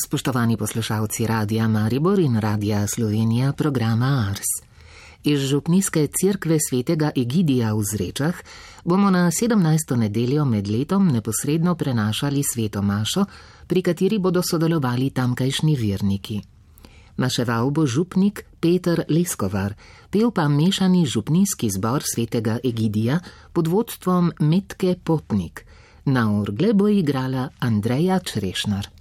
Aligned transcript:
Spoštovani 0.00 0.56
poslušalci 0.56 1.26
Radia 1.26 1.68
Maribor 1.68 2.18
in 2.18 2.36
Radia 2.40 2.86
Slovenija 2.86 3.52
programa 3.52 4.26
Ars. 4.30 4.48
Iz 5.24 5.40
župnijske 5.40 6.08
cerkve 6.20 6.56
svetega 6.68 7.10
Egidija 7.16 7.74
v 7.74 7.82
Zrečah 7.84 8.34
bomo 8.84 9.10
na 9.10 9.30
17. 9.30 9.96
nedeljo 9.96 10.44
med 10.44 10.68
letom 10.68 11.08
neposredno 11.08 11.74
prenašali 11.74 12.42
sveto 12.42 12.82
mašo, 12.82 13.24
pri 13.66 13.82
kateri 13.82 14.18
bodo 14.18 14.42
sodelovali 14.42 15.10
tamkajšnji 15.10 15.76
verniki. 15.76 16.40
Maševal 17.16 17.70
bo 17.70 17.86
župnik 17.86 18.44
Peter 18.60 19.04
Leskovar, 19.08 19.74
pel 20.10 20.30
pa 20.30 20.48
mešani 20.48 21.06
župnijski 21.06 21.70
zbor 21.70 22.02
svetega 22.14 22.58
Egidija 22.64 23.20
pod 23.52 23.68
vodstvom 23.68 24.32
Metke 24.40 24.96
Potnik. 25.04 25.66
Na 26.04 26.40
orgle 26.40 26.72
bo 26.72 26.88
igrala 26.88 27.48
Andreja 27.58 28.18
Črešnar. 28.18 28.99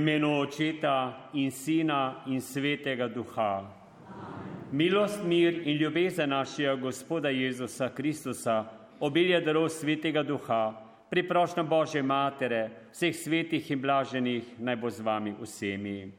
Imenu 0.00 0.40
Očeta 0.40 1.28
in 1.32 1.50
Sina 1.50 2.22
in 2.26 2.40
Svetega 2.40 3.08
Duha. 3.08 3.64
Milost, 4.72 5.24
mir 5.24 5.68
in 5.68 5.76
ljubezen 5.76 6.30
našega 6.30 6.74
Gospoda 6.74 7.28
Jezusa 7.28 7.88
Kristusa, 7.94 8.64
obilje 9.00 9.40
darov 9.40 9.68
Svetega 9.68 10.22
Duha, 10.22 10.72
priprošnja 11.10 11.62
Božje 11.62 12.02
Matere, 12.02 12.70
vseh 12.92 13.16
svetih 13.16 13.70
in 13.70 13.80
blaženih, 13.80 14.44
naj 14.58 14.76
bo 14.76 14.90
z 14.90 15.04
vami 15.04 15.34
vsemi. 15.40 16.12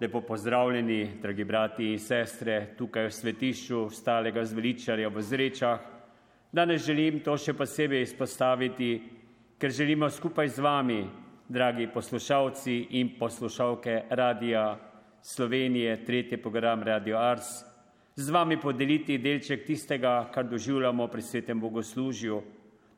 Lepo 0.00 0.20
pozdravljeni, 0.20 1.08
dragi 1.22 1.44
brati 1.44 1.92
in 1.92 1.98
sestre, 1.98 2.74
tukaj 2.78 3.08
v 3.08 3.14
svetišču 3.14 3.88
stalega 3.90 4.44
zveličarja 4.44 5.08
v 5.08 5.22
Zrečah. 5.22 5.80
Danes 6.52 6.84
želim 6.84 7.20
to 7.24 7.36
še 7.36 7.56
posebej 7.56 8.02
izpostaviti, 8.02 9.00
ker 9.58 9.72
želimo 9.72 10.10
skupaj 10.10 10.48
z 10.48 10.60
vami 10.60 11.00
dragi 11.48 11.88
poslušalci 11.94 12.86
in 12.90 13.18
poslušalke 13.18 14.02
Radia 14.10 14.78
Slovenije, 15.22 16.04
tretji 16.04 16.36
program 16.36 16.82
Radio 16.82 17.18
Ars, 17.18 17.46
z 18.16 18.30
vami 18.30 18.60
podeliti 18.60 19.18
delček 19.18 19.64
tistega, 19.66 20.30
kar 20.34 20.44
doživljamo 20.44 21.06
pri 21.06 21.22
svetem 21.22 21.60
bogoslužju, 21.60 22.42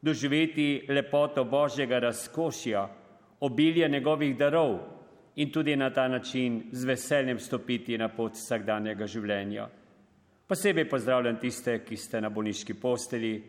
doživeti 0.03 0.87
lepoto 0.89 1.45
Božjega 1.45 1.99
razkošja, 1.99 2.89
obilje 3.41 3.89
njegovih 3.89 4.37
darov 4.37 4.79
in 5.37 5.53
tudi 5.53 5.77
na 5.77 5.91
ta 5.91 6.09
način 6.09 6.63
z 6.73 6.85
veseljem 6.85 7.39
stopiti 7.39 7.99
na 7.99 8.09
pot 8.09 8.33
vsakdanjega 8.33 9.07
življenja. 9.07 9.69
Posebej 10.47 10.89
pozdravljam 10.89 11.39
tiste, 11.39 11.79
ki 11.85 11.97
ste 11.97 12.21
na 12.21 12.29
bolniški 12.29 12.75
posteli 12.75 13.43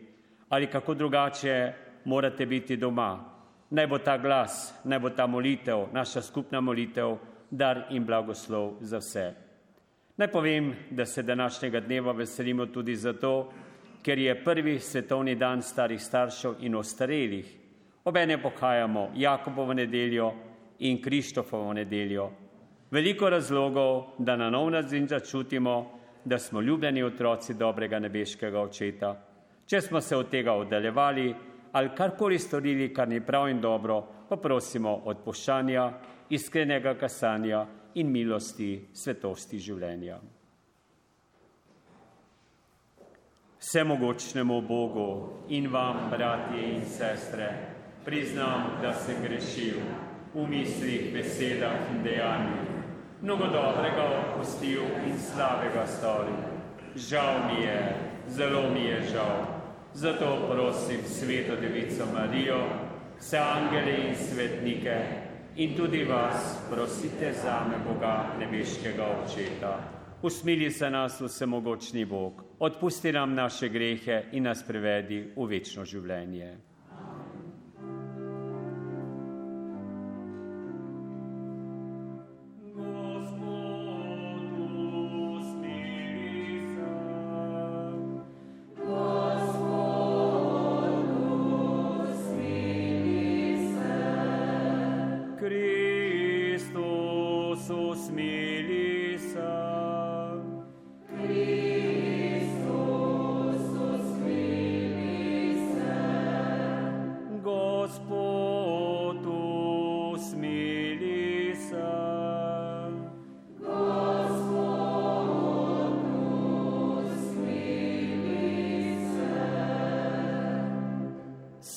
ali 0.48 0.66
kako 0.66 0.94
drugače 0.94 1.72
morate 2.04 2.46
biti 2.46 2.76
doma, 2.76 3.31
naj 3.72 3.86
bo 3.86 3.98
ta 3.98 4.18
glas, 4.18 4.74
naj 4.84 4.98
bo 5.00 5.10
ta 5.10 5.26
molitev, 5.26 5.86
naša 5.92 6.22
skupna 6.22 6.60
molitev, 6.60 7.16
dar 7.50 7.86
in 7.90 8.04
blagoslov 8.04 8.76
za 8.80 8.98
vse. 9.00 9.32
Naj 10.16 10.28
povem, 10.28 10.74
da 10.90 11.06
se 11.06 11.22
današnjega 11.22 11.80
dneva 11.80 12.12
veselimo 12.12 12.66
tudi 12.66 12.96
zato, 12.96 13.52
ker 14.02 14.18
je 14.18 14.44
prvi 14.44 14.78
svetovni 14.78 15.34
dan 15.34 15.62
starih 15.62 16.00
staršev 16.00 16.54
in 16.60 16.74
ostarelih. 16.74 17.56
Obene 18.04 18.42
pohajamo 18.42 19.10
Jakobovo 19.16 19.72
nedeljo 19.72 20.32
in 20.78 21.02
Krištofovo 21.02 21.72
nedeljo. 21.72 22.30
Veliko 22.90 23.30
razlogov, 23.30 24.04
da 24.18 24.36
na 24.36 24.50
nov 24.50 24.70
način 24.70 25.06
začutimo, 25.08 25.98
da 26.24 26.38
smo 26.38 26.60
ljubljeni 26.60 27.02
otroci 27.02 27.54
dobrega 27.54 27.98
nebeškega 27.98 28.60
očeta. 28.60 29.16
Če 29.66 29.80
smo 29.80 30.00
se 30.00 30.16
od 30.16 30.28
tega 30.30 30.52
oddaljevali, 30.52 31.34
ali 31.72 31.90
karkoli 31.96 32.38
storili, 32.38 32.92
kar 32.94 33.08
ni 33.08 33.20
prav 33.20 33.48
in 33.48 33.60
dobro, 33.60 34.02
pa 34.28 34.36
prosimo 34.36 35.02
odpuščanja, 35.04 35.92
iskrenega 36.30 36.94
kasanja 37.00 37.66
in 37.94 38.12
milosti 38.12 38.88
svetosti 38.92 39.58
življenja. 39.58 40.18
Vsemogočnemu 43.62 44.60
Bogu 44.66 45.08
in 45.48 45.68
vam, 45.70 46.08
bratje 46.10 46.64
in 46.74 46.86
sestre, 46.88 47.48
priznam, 48.04 48.78
da 48.82 48.92
sem 48.94 49.22
grešil 49.22 49.78
v 50.34 50.46
mislih, 50.48 51.12
besedah 51.14 51.92
in 51.92 52.02
dejanjih, 52.02 52.72
mnogo 53.22 53.46
dobrega 53.52 54.08
opustil 54.18 54.82
in 55.06 55.18
slabega 55.20 55.86
storil. 55.86 56.40
Žal 56.96 57.46
mi 57.46 57.62
je, 57.62 57.78
zelo 58.28 58.68
mi 58.70 58.88
je 58.88 59.02
žal. 59.12 59.51
Zato 59.94 60.48
prosim 60.50 61.00
sveto 61.04 61.56
devico 61.56 62.06
Marijo, 62.12 62.56
vse 63.18 63.36
angele 63.38 64.08
in 64.08 64.14
svetnike 64.14 64.96
in 65.54 65.74
tudi 65.76 66.04
vas 66.04 66.56
prosite 66.70 67.32
za 67.32 67.66
me 67.68 67.76
Boga 67.84 68.34
nebeškega 68.38 69.06
očeta. 69.24 69.78
Usmili 70.22 70.70
se 70.70 70.90
nas 70.90 71.20
vsemogočni 71.20 72.04
Bog, 72.04 72.44
odpusti 72.58 73.12
nam 73.12 73.34
naše 73.34 73.68
grehe 73.68 74.24
in 74.32 74.42
nas 74.42 74.62
prevedi 74.62 75.32
v 75.36 75.46
večno 75.46 75.84
življenje. 75.84 76.56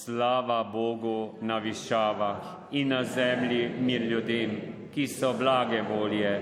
Slava 0.06 0.64
Bogu 0.64 1.34
na 1.42 1.58
višavah 1.58 2.38
in 2.72 2.88
na 2.88 3.04
zemlji 3.04 3.70
mir 3.80 4.02
ljudem, 4.02 4.52
ki 4.94 5.08
so 5.08 5.34
blage 5.34 5.82
volje. 5.82 6.42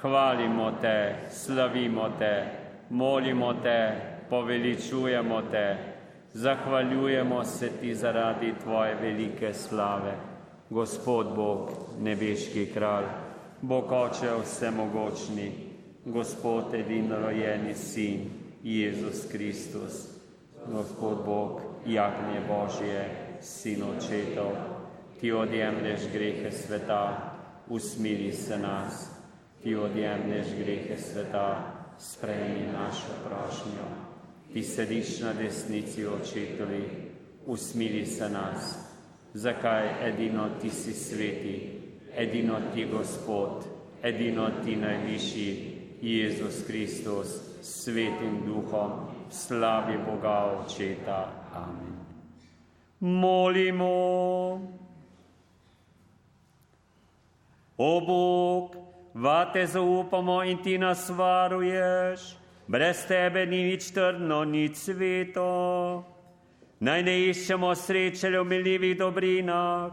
Hvalimo 0.00 0.72
te, 0.82 1.14
slavimo 1.30 2.08
te, 2.18 2.44
molimo 2.90 3.52
te, 3.62 3.92
poveličujemo 4.30 5.42
te, 5.50 5.76
zahvaljujemo 6.32 7.44
se 7.44 7.70
ti 7.80 7.94
zaradi 7.94 8.52
tvoje 8.62 8.94
velike 8.94 9.54
slave. 9.54 10.14
Gospod 10.70 11.26
Bog, 11.36 11.70
nebeški 12.00 12.66
kralj, 12.74 13.06
Bog 13.60 13.92
oče 13.92 14.34
vsemogočni, 14.42 15.52
Gospod 16.04 16.74
edino 16.74 17.18
rojeni 17.18 17.74
sin, 17.74 18.30
Jezus 18.62 19.26
Kristus, 19.32 20.08
Gospod 20.72 21.24
Bog, 21.24 21.60
jagnje 21.86 22.40
Božje, 22.48 23.10
sin 23.40 23.82
očetov, 23.82 24.52
ti 25.20 25.32
odjemlješ 25.32 26.00
grehe 26.12 26.50
sveta, 26.52 27.32
usmiri 27.68 28.32
se 28.32 28.58
nas, 28.58 29.10
ti 29.62 29.74
odjemlješ 29.74 30.46
grehe 30.58 30.96
sveta, 30.96 31.72
sprejmi 31.98 32.66
našo 32.72 33.12
prošnjo. 33.28 33.86
Ti 34.52 34.62
sediš 34.62 35.20
na 35.20 35.32
desnici 35.32 36.06
očetovi, 36.06 36.84
usmiri 37.46 38.06
se 38.06 38.28
nas, 38.28 38.78
zakaj 39.34 40.08
edino 40.08 40.48
ti 40.60 40.70
si 40.70 40.92
sveti, 40.92 41.80
edino 42.16 42.60
ti 42.74 42.86
Gospod, 42.92 43.64
edino 44.02 44.50
ti 44.64 44.76
najvišji, 44.76 45.76
Jezus 46.02 46.66
Kristus, 46.66 47.26
svetim 47.62 48.42
duhom, 48.46 48.90
slavi 49.30 49.98
Boga 50.06 50.62
očeta. 50.64 51.35
Amen. 51.56 51.96
Molimo. 53.00 54.60
O 57.78 58.00
Bog, 58.00 58.76
vate 59.14 59.66
zaupamo 59.66 60.42
in 60.42 60.58
ti 60.62 60.78
nas 60.78 61.08
varuješ, 61.08 62.36
brez 62.66 63.04
tebe 63.06 63.46
ni 63.46 63.64
nič 63.64 63.92
trdno, 63.92 64.44
nič 64.44 64.76
sveto. 64.76 66.04
Naj 66.80 67.02
ne 67.02 67.14
iščemo 67.28 67.74
sreče 67.74 68.30
v 68.32 68.44
miljivih 68.44 68.96
dobrinah, 68.96 69.92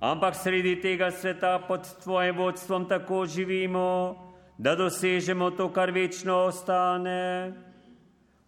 ampak 0.00 0.36
sredi 0.36 0.76
tega 0.80 1.10
sveta 1.10 1.58
pod 1.68 1.88
tvojim 2.04 2.36
vodstvom 2.36 2.88
tako 2.88 3.24
živimo, 3.26 4.16
da 4.58 4.76
dosežemo 4.76 5.50
to, 5.56 5.72
kar 5.72 5.90
večno 5.90 6.52
ostane. 6.52 7.71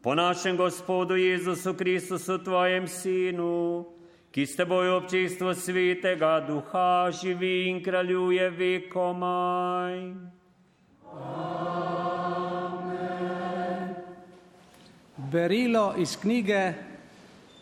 Po 0.05 0.15
našem 0.15 0.57
Gospodu 0.57 1.17
Jezusu 1.17 1.73
Kristusu, 1.75 2.37
tvojem 2.39 2.85
Sinu, 2.89 3.89
ki 4.29 4.45
s 4.45 4.53
teboj 4.53 5.01
občestvo 5.01 5.55
svetega 5.57 6.45
duha 6.45 7.09
živi 7.09 7.71
in 7.73 7.81
kraljuje 7.81 8.51
vekomaj. 8.51 9.97
Berilo 15.17 15.95
iz 15.97 16.13
knjige 16.21 16.75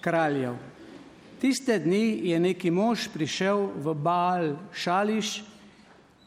kraljev. 0.01 0.59
Tiste 1.39 1.79
dni 1.79 2.27
je 2.27 2.41
neki 2.41 2.75
mož 2.75 3.07
prišel 3.15 3.71
v 3.79 3.95
Baal 3.95 4.57
Šališ 4.75 5.45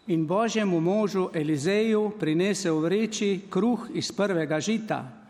in 0.08 0.24
božjemu 0.24 0.80
možu 0.80 1.28
Elizeju 1.36 2.16
prinesel 2.20 2.80
v 2.80 2.88
reči 2.88 3.30
kruh 3.52 3.92
iz 3.92 4.16
prvega 4.16 4.64
žita, 4.64 5.25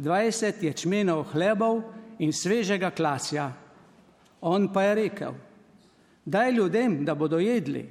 20 0.00 0.64
ječmenov 0.64 1.28
hlebov 1.36 1.84
in 2.24 2.32
svežega 2.32 2.88
klasja. 2.88 3.52
On 4.40 4.72
pa 4.72 4.88
je 4.88 4.92
rekel, 4.96 5.34
daj 6.24 6.52
ljudem, 6.56 7.04
da 7.04 7.12
bodo 7.14 7.36
jedli. 7.36 7.84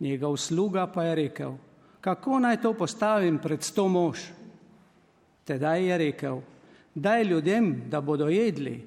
Njegov 0.00 0.36
sluga 0.40 0.86
pa 0.88 1.04
je 1.04 1.14
rekel, 1.14 1.52
kako 2.00 2.40
naj 2.40 2.62
to 2.64 2.72
postavim 2.72 3.36
pred 3.36 3.60
sto 3.60 3.84
mož? 3.88 4.32
Tedaj 5.44 5.84
je 5.84 5.98
rekel, 5.98 6.40
daj 6.94 7.24
ljudem, 7.24 7.84
da 7.92 8.00
bodo 8.00 8.28
jedli, 8.32 8.80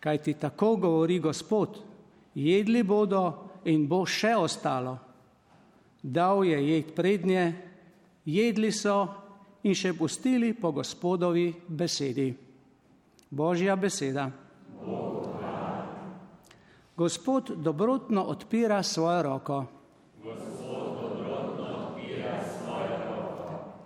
kaj 0.00 0.18
ti 0.18 0.34
tako 0.34 0.76
govori 0.76 1.18
Gospod, 1.18 1.80
jedli 2.34 2.82
bodo 2.82 3.48
in 3.64 3.88
bo 3.88 4.04
še 4.04 4.36
ostalo. 4.36 4.98
Dal 6.02 6.44
je 6.44 6.60
jed 6.68 6.92
prednje, 6.92 7.54
jedli 8.28 8.68
so 8.72 9.25
in 9.66 9.74
še 9.74 9.92
pustili 9.98 10.52
po 10.54 10.70
Gospodovi 10.72 11.50
besedi. 11.68 12.30
Božja 13.30 13.74
beseda. 13.76 14.30
Gospod 16.96 17.50
dobrotno 17.60 18.22
odpira 18.30 18.82
svojo 18.82 19.22
roko. 19.22 19.64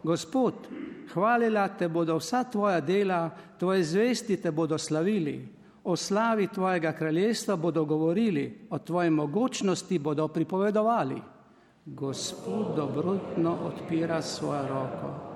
Gospod, 0.03 0.69
hvalila 1.12 1.67
te 1.77 1.88
bodo 1.88 2.17
vsa 2.17 2.44
tvoja 2.44 2.81
dela, 2.81 3.31
tvoje 3.59 3.85
zvesti 3.85 4.37
te 4.41 4.53
bodo 4.53 4.79
slavili, 4.79 5.49
o 5.85 5.97
slavi 5.97 6.47
tvojega 6.55 6.93
kraljestva 6.93 7.56
bodo 7.56 7.85
govorili, 7.85 8.69
o 8.71 8.79
tvoji 8.79 9.11
mogočnosti 9.11 9.99
bodo 9.99 10.29
pripovedovali. 10.29 11.20
Gospod 11.84 12.77
dobrotno 12.77 13.56
odpira 13.72 14.22
svojo 14.22 14.69
roko. 14.69 15.30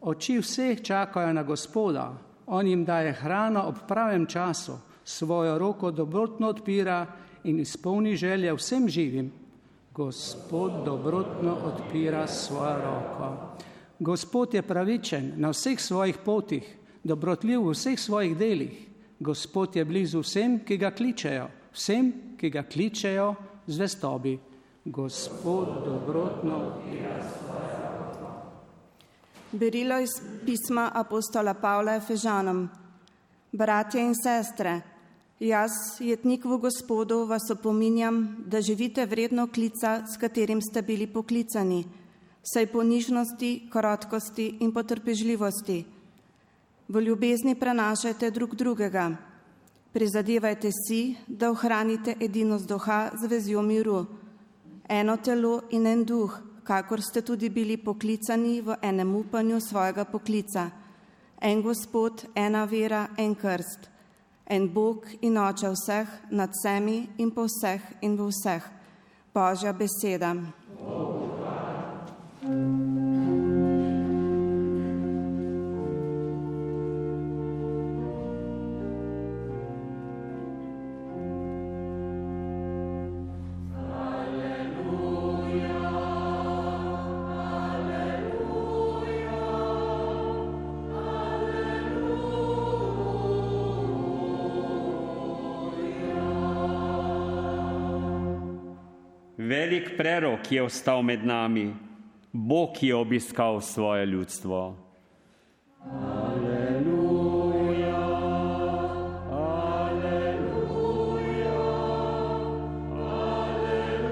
Oči 0.00 0.38
vseh 0.40 0.80
čakajo 0.82 1.32
na 1.32 1.42
Gospoda, 1.42 2.12
on 2.46 2.66
jim 2.66 2.84
daje 2.84 3.12
hrano 3.12 3.68
ob 3.68 3.84
pravem 3.88 4.26
času, 4.26 4.78
svojo 5.04 5.58
roko 5.58 5.90
dobrotno 5.90 6.48
odpira 6.48 7.06
in 7.44 7.60
izpolni 7.60 8.16
želje 8.16 8.54
vsem 8.54 8.88
živim. 8.88 9.32
Gospod 9.94 10.84
dobrotno 10.84 11.56
odpira 11.64 12.26
svojo 12.26 12.76
roko. 12.76 13.36
Gospod 13.98 14.54
je 14.54 14.62
pravičen 14.62 15.32
na 15.36 15.50
vseh 15.50 15.80
svojih 15.80 16.18
potih, 16.24 16.76
dobrotljiv 17.04 17.60
v 17.60 17.74
vseh 17.74 18.00
svojih 18.00 18.36
delih. 18.36 18.86
Gospod 19.18 19.76
je 19.76 19.84
blizu 19.84 20.22
vsem, 20.24 20.60
ki 20.64 20.76
ga 20.76 20.90
kličejo, 20.90 21.48
vsem, 21.72 22.12
ki 22.40 22.50
ga 22.50 22.62
kličejo 22.62 23.34
z 23.66 23.78
vestobi. 23.78 24.38
Gospod 24.84 25.84
dobrotno 25.84 26.56
odpira 26.56 27.20
svojo 27.20 27.68
roko. 27.68 27.89
Berilo 29.52 29.98
iz 29.98 30.10
pisma 30.46 30.90
apostola 30.94 31.54
Pavla 31.54 31.96
Efežanom. 31.96 32.68
Bratje 33.52 34.00
in 34.00 34.14
sestre, 34.14 34.80
jaz, 35.42 35.98
jetnik 35.98 36.44
v 36.44 36.58
Gospodu, 36.62 37.24
vas 37.26 37.50
opominjam, 37.50 38.44
da 38.46 38.60
živite 38.60 39.06
vredno 39.06 39.48
klica, 39.50 40.06
s 40.06 40.14
katerim 40.22 40.62
ste 40.62 40.82
bili 40.82 41.06
poklicani, 41.06 41.82
saj 42.46 42.66
po 42.66 42.82
nižnosti, 42.82 43.66
krotkosti 43.72 44.46
in 44.60 44.70
potrpežljivosti. 44.72 45.84
V 46.88 47.02
ljubezni 47.02 47.56
prenašajte 47.58 48.30
drug 48.30 48.54
drugega. 48.54 49.10
Prizadevajte 49.92 50.70
si, 50.70 51.16
da 51.26 51.50
ohranite 51.50 52.14
edinost 52.20 52.68
duha 52.68 53.10
z 53.18 53.26
vezjo 53.26 53.62
miru, 53.62 54.06
eno 54.88 55.16
telo 55.16 55.62
in 55.70 55.86
en 55.86 56.04
duh 56.04 56.38
kakor 56.70 57.02
ste 57.02 57.22
tudi 57.22 57.48
bili 57.50 57.76
poklicani 57.76 58.60
v 58.62 58.76
enem 58.82 59.14
upanju 59.14 59.58
svojega 59.60 60.04
poklica. 60.04 60.70
En 61.40 61.62
Gospod, 61.62 62.26
ena 62.34 62.64
vera, 62.64 63.08
en 63.18 63.34
krst, 63.34 63.90
en 64.46 64.68
Bog 64.70 65.06
in 65.20 65.38
oče 65.38 65.72
vseh, 65.74 66.08
nad 66.30 66.54
vsemi 66.54 67.08
in 67.18 67.34
po 67.34 67.48
vseh 67.48 67.82
in 68.02 68.14
v 68.16 68.30
vseh. 68.30 68.62
Božja 69.34 69.72
beseda. 69.72 70.34
velik 99.70 99.94
prerok 99.96 100.52
je 100.52 100.62
ostal 100.62 101.02
med 101.02 101.22
nami. 101.24 101.74
Bog 102.32 102.82
je 102.82 102.94
obiskal 102.94 103.60
svoje 103.60 104.06
ljudstvo. 104.06 104.76
Aleluja, 105.86 107.14
aleluja, 109.30 110.50
aleluja. 112.98 114.10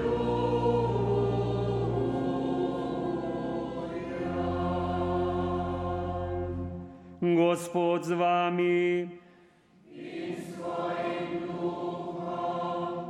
Gospod 7.35 8.03
z 8.03 8.11
vami 8.11 9.09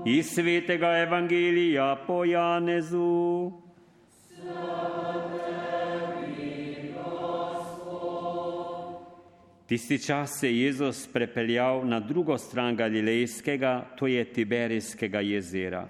Iz 0.10 0.26
svetega 0.26 0.88
evangelija 0.98 2.04
po 2.08 2.26
Janezu. 2.26 3.52
Tisti 9.66 10.00
čas 10.06 10.40
se 10.40 10.48
je 10.48 10.62
Jezus 10.62 11.08
prepeljal 11.14 11.88
na 11.88 12.00
drugo 12.00 12.38
stran 12.38 12.76
Galilejskega, 12.76 13.86
to 13.98 14.08
je 14.08 14.26
Tiberijskega 14.34 15.20
jezera. 15.20 15.88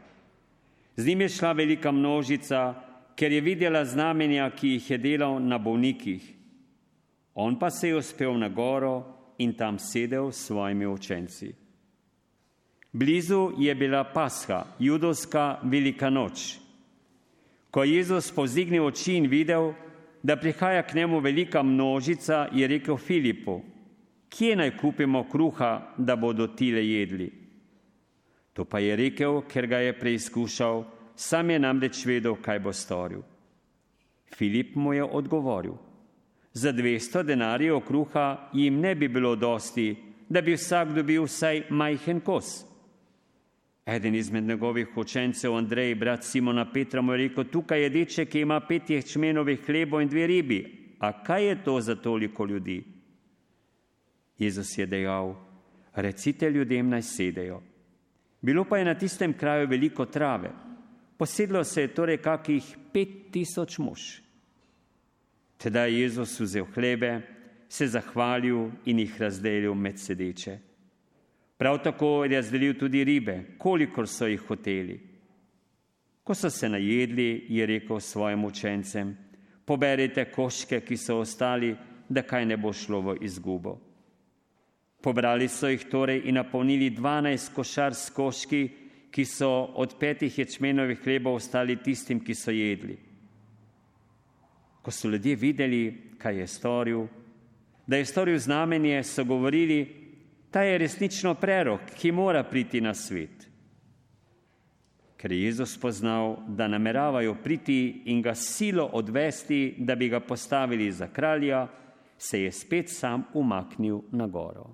Z 0.95 1.07
njim 1.07 1.21
je 1.21 1.29
šla 1.29 1.51
velika 1.51 1.91
množica, 1.91 2.73
ker 3.15 3.31
je 3.31 3.41
videla 3.41 3.85
znamenja, 3.85 4.49
ki 4.51 4.67
jih 4.67 4.91
je 4.91 4.97
delal 4.97 5.39
na 5.39 5.57
bolnikih. 5.57 6.33
On 7.35 7.59
pa 7.59 7.69
se 7.69 7.87
je 7.87 7.95
uspel 7.95 8.35
na 8.39 8.49
goro 8.49 9.03
in 9.37 9.53
tam 9.53 9.79
sedel 9.79 10.31
s 10.31 10.45
svojimi 10.47 10.87
učenci. 10.87 11.58
Blizu 12.91 13.51
je 13.57 13.75
bila 13.75 14.03
Pasha, 14.03 14.65
judovska 14.79 15.59
velika 15.63 16.09
noč. 16.09 16.57
Ko 17.71 17.83
je 17.83 17.95
Jezus 17.95 18.31
povzignil 18.31 18.85
oči 18.85 19.13
in 19.13 19.27
videl, 19.29 19.73
da 20.23 20.35
prihaja 20.35 20.83
k 20.83 20.93
njemu 20.93 21.19
velika 21.19 21.63
množica, 21.63 22.47
je 22.51 22.67
rekel 22.67 22.97
Filipu, 22.97 23.61
kje 24.29 24.55
naj 24.55 24.77
kupimo 24.77 25.23
kruha, 25.29 25.93
da 25.97 26.15
bodo 26.15 26.47
tile 26.47 26.87
jedli. 26.87 27.31
To 28.53 28.65
pa 28.65 28.79
je 28.79 28.95
rekel, 28.95 29.41
ker 29.41 29.67
ga 29.67 29.77
je 29.77 29.99
preizkušal, 29.99 30.83
sam 31.15 31.49
je 31.49 31.59
namreč 31.59 32.05
vedel, 32.05 32.35
kaj 32.41 32.59
bo 32.59 32.73
storil. 32.73 33.21
Filip 34.35 34.75
mu 34.75 34.93
je 34.93 35.03
odgovoril, 35.03 35.77
za 36.53 36.71
dvesto 36.71 37.23
denarjev 37.23 37.79
kruha 37.87 38.49
jim 38.53 38.79
ne 38.79 38.95
bi 38.95 39.07
bilo 39.07 39.35
dosti, 39.35 39.95
da 40.29 40.41
bi 40.41 40.57
vsak 40.57 40.93
dobil 40.93 41.23
vsaj 41.23 41.63
majhen 41.69 42.19
kos. 42.19 42.68
Eden 43.89 44.15
izmed 44.15 44.43
njegovih 44.43 44.97
učencev, 44.97 45.55
Andrej, 45.55 45.95
brat 45.95 46.23
Simona 46.23 46.71
Petra, 46.71 47.01
mu 47.01 47.13
je 47.13 47.17
rekel: 47.17 47.43
Tukaj 47.43 47.81
je 47.81 47.89
deček, 47.89 48.29
ki 48.29 48.41
ima 48.41 48.59
pet 48.59 48.89
ječmenovih 48.89 49.65
hlebov 49.65 50.01
in 50.01 50.09
dve 50.09 50.27
ribi. 50.27 50.59
A 50.99 51.23
kaj 51.23 51.47
je 51.47 51.63
to 51.63 51.81
za 51.81 51.95
toliko 51.95 52.45
ljudi? 52.45 52.83
Jezus 54.37 54.77
je 54.77 54.85
dejal: 54.85 55.35
Recite 55.95 56.49
ljudem 56.49 56.89
naj 56.89 57.01
sedejo. 57.01 57.61
Bilo 58.41 58.65
pa 58.65 58.77
je 58.77 58.85
na 58.85 58.95
tistem 58.95 59.33
kraju 59.33 59.67
veliko 59.67 60.05
trave. 60.05 60.51
Posedlo 61.17 61.63
se 61.63 61.81
je 61.81 61.93
torej 61.93 62.17
kakih 62.17 62.77
pet 62.93 63.31
tisoč 63.31 63.77
mož. 63.77 63.99
Teda 65.57 65.85
je 65.85 66.01
Jezus 66.01 66.39
vzel 66.39 66.65
hlebe, 66.75 67.21
se 67.69 67.87
zahvalil 67.87 68.69
in 68.85 68.99
jih 68.99 69.21
razdelil 69.21 69.73
med 69.73 69.99
sedeče. 69.99 70.68
Prav 71.59 71.81
tako 71.83 72.23
je 72.23 72.35
razdelil 72.35 72.77
tudi 72.79 73.03
ribe, 73.03 73.41
kolikor 73.57 74.07
so 74.07 74.27
jih 74.27 74.39
hoteli. 74.47 74.95
Ko 76.23 76.35
so 76.35 76.49
se 76.49 76.69
najedli, 76.69 77.45
je 77.49 77.65
rekel 77.65 77.99
svojim 77.99 78.45
učencem: 78.45 79.17
Poberite 79.65 80.25
koške, 80.31 80.79
ki 80.81 80.97
so 80.97 81.17
ostali, 81.19 81.75
da 82.09 82.23
kaj 82.23 82.45
ne 82.45 82.57
bo 82.57 82.71
šlo 82.73 83.01
v 83.01 83.17
izgubo. 83.27 83.75
Pobrali 85.01 85.47
so 85.47 85.67
jih 85.67 85.83
torej 85.91 86.21
in 86.31 86.39
napolnili 86.39 86.89
dvanajst 86.95 87.51
košar 87.53 87.93
s 87.93 88.09
koški, 88.09 88.63
ki 89.11 89.25
so 89.25 89.51
od 89.75 89.99
petih 89.99 90.39
ječmenovih 90.39 91.03
hlebov 91.03 91.41
ostali 91.41 91.75
tistim, 91.83 92.23
ki 92.23 92.35
so 92.35 92.55
jedli. 92.55 92.95
Ko 94.81 94.91
so 94.91 95.09
ljudje 95.09 95.35
videli, 95.35 95.83
kaj 96.17 96.39
je 96.39 96.47
storil, 96.47 97.07
da 97.87 97.97
je 97.97 98.05
storil 98.05 98.37
znamenje, 98.39 99.03
so 99.03 99.23
govorili, 99.25 99.98
Ta 100.51 100.61
je 100.61 100.77
resnično 100.77 101.33
prerok, 101.35 101.81
ki 101.95 102.11
mora 102.11 102.43
priti 102.43 102.81
na 102.81 102.93
svet. 102.93 103.49
Ker 105.17 105.31
je 105.31 105.43
Jezus 105.43 105.73
spoznal, 105.75 106.37
da 106.47 106.67
nameravajo 106.67 107.35
priti 107.43 108.01
in 108.05 108.21
ga 108.21 108.35
silo 108.35 108.85
odvesti, 108.93 109.75
da 109.77 109.95
bi 109.95 110.09
ga 110.09 110.19
postavili 110.19 110.91
za 110.91 111.07
kralja, 111.07 111.67
se 112.17 112.41
je 112.41 112.51
spet 112.51 112.89
sam 112.89 113.23
umaknil 113.33 114.01
na 114.11 114.27
goro. 114.27 114.69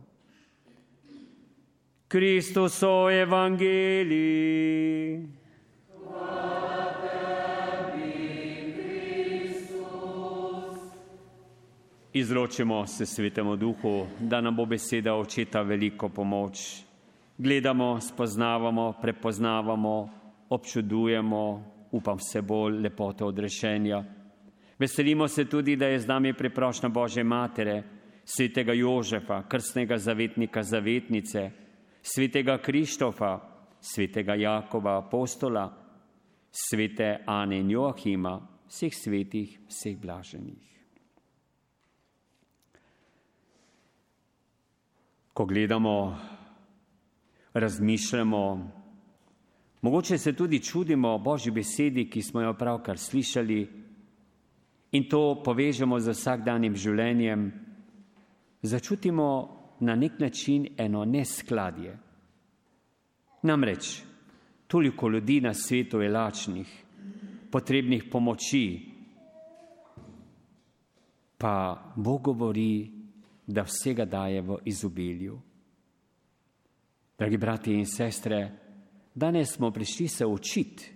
Kristus 2.08 2.84
o 2.84 3.10
evangeliji. 3.12 4.66
Izročimo 12.18 12.88
se 12.88 13.06
svetemu 13.06 13.56
duhu, 13.56 14.08
da 14.20 14.42
nam 14.42 14.56
bo 14.56 14.66
beseda 14.66 15.16
očeta 15.16 15.62
veliko 15.62 16.10
pomoč. 16.10 16.60
Gledamo, 17.38 18.02
spoznavamo, 18.02 18.94
prepoznavamo, 19.02 20.10
občudujemo, 20.50 21.64
upam 21.92 22.20
se 22.20 22.42
bolj 22.42 22.80
lepoto 22.80 23.28
odrešenja. 23.28 24.04
Veselimo 24.80 25.28
se 25.28 25.46
tudi, 25.46 25.76
da 25.76 25.88
je 25.88 26.00
z 26.00 26.08
nami 26.08 26.34
priprošna 26.34 26.90
Bože 26.90 27.24
Matere, 27.24 27.84
svetega 28.26 28.74
Jožefa, 28.74 29.44
krstnega 29.50 29.98
zavetnika 29.98 30.64
zavetnice, 30.64 31.52
svetega 32.02 32.58
Krištofa, 32.58 33.40
svetega 33.82 34.36
Jakova 34.36 34.98
apostola, 34.98 35.68
svete 36.52 37.18
Ane 37.26 37.60
in 37.60 37.72
Joachima, 37.72 38.40
vseh 38.68 38.96
svetih, 38.96 39.60
vseh 39.68 40.00
blaženih. 40.00 40.75
Ko 45.36 45.46
gledamo, 45.46 46.18
razmišljamo, 47.54 48.72
mogoče 49.82 50.18
se 50.18 50.34
tudi 50.34 50.64
čudimo 50.64 51.18
Božji 51.18 51.52
besedi, 51.52 52.10
ki 52.10 52.22
smo 52.22 52.42
jo 52.42 52.54
pravkar 52.54 52.98
slišali 52.98 53.68
in 54.92 55.10
to 55.10 55.42
povežemo 55.44 56.00
z 56.00 56.16
vsakdanjim 56.16 56.76
življenjem, 56.76 57.52
začutimo 58.62 59.28
na 59.80 59.96
nek 59.96 60.20
način 60.20 60.70
eno 60.78 61.04
neskladje. 61.06 61.98
Namreč, 63.44 64.04
toliko 64.68 65.10
ljudi 65.10 65.42
na 65.42 65.54
svetu 65.54 66.00
je 66.02 66.10
lačnih, 66.10 66.84
potrebnih 67.52 68.08
pomoči, 68.12 68.66
pa 71.38 71.76
Bog 71.96 72.22
govori, 72.22 72.95
da 73.48 73.64
vsega 73.64 74.06
daje 74.06 74.42
v 74.42 74.58
izobilju. 74.66 75.40
Dragi 77.18 77.38
brati 77.38 77.74
in 77.74 77.86
sestre, 77.86 78.52
danes 79.16 79.56
smo 79.56 79.72
prišli 79.72 80.08
se 80.08 80.26
učiti, 80.26 80.92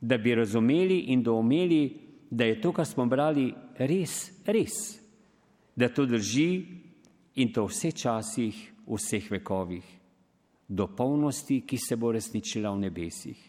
da 0.00 0.18
bi 0.18 0.34
razumeli 0.34 0.98
in 0.98 1.22
doumeli, 1.22 2.00
da 2.30 2.44
je 2.44 2.60
to, 2.60 2.72
kar 2.72 2.86
smo 2.86 3.06
brali, 3.06 3.54
res, 3.78 4.30
res, 4.46 5.00
da 5.76 5.88
to 5.88 6.06
drži 6.06 6.64
in 7.34 7.52
to 7.52 7.66
vse 7.66 7.92
časih, 7.92 8.56
vseh 8.86 9.30
vekovih, 9.30 9.84
do 10.68 10.86
polnosti, 10.96 11.60
ki 11.66 11.78
se 11.78 11.96
bo 11.96 12.12
resničila 12.12 12.70
v 12.70 12.78
nebesih. 12.86 13.40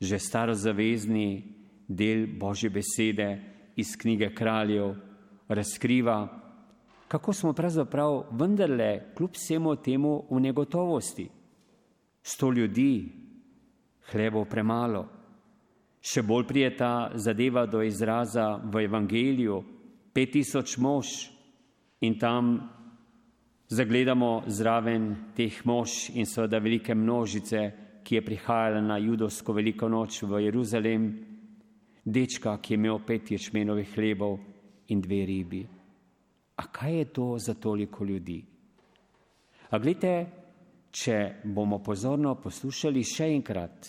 Že 0.00 0.18
starozavezni 0.18 1.44
del 1.88 2.26
Božje 2.26 2.70
besede 2.70 3.28
iz 3.76 3.96
knjige 3.96 4.34
kraljev 4.34 4.94
razkriva, 5.48 6.28
kako 7.08 7.32
smo 7.32 7.52
pravzaprav 7.52 8.24
vendarle 8.30 9.14
kljub 9.14 9.30
vsemu 9.34 9.76
temu 9.76 10.24
v 10.30 10.40
negotovosti. 10.40 11.28
Sto 12.22 12.52
ljudi, 12.52 13.12
hlebo 14.10 14.44
premalo. 14.44 15.06
Še 16.02 16.22
bolj 16.22 16.46
prijeta 16.46 17.10
zadeva 17.14 17.66
do 17.66 17.82
izraza 17.82 18.56
v 18.62 18.84
evangeliju, 18.86 19.62
pet 20.12 20.32
tisoč 20.32 20.76
mož 20.78 21.06
in 22.00 22.18
tam 22.18 22.58
zagledamo 23.68 24.42
zraven 24.46 25.14
teh 25.34 25.62
mož 25.66 26.10
in 26.14 26.26
seveda 26.26 26.58
velike 26.62 26.94
množice, 26.94 27.70
ki 28.06 28.14
je 28.14 28.22
prihajala 28.22 28.80
na 28.80 28.98
judovsko 29.02 29.52
veliko 29.52 29.88
noč 29.90 30.22
v 30.22 30.44
Jeruzalem, 30.44 31.08
dečka, 32.04 32.58
ki 32.62 32.74
je 32.74 32.78
imel 32.78 33.00
pet 33.06 33.30
ječmenovih 33.34 33.94
hlebov 33.96 34.38
in 34.88 35.00
dve 35.00 35.24
ribi. 35.26 35.66
A 36.56 36.66
kaj 36.72 36.98
je 36.98 37.04
to 37.04 37.38
za 37.38 37.54
toliko 37.54 38.04
ljudi? 38.04 38.44
A 39.70 39.78
gledite, 39.78 40.26
če 40.90 41.42
bomo 41.44 41.78
pozorno 41.84 42.34
poslušali 42.40 43.02
še 43.04 43.30
enkrat 43.34 43.88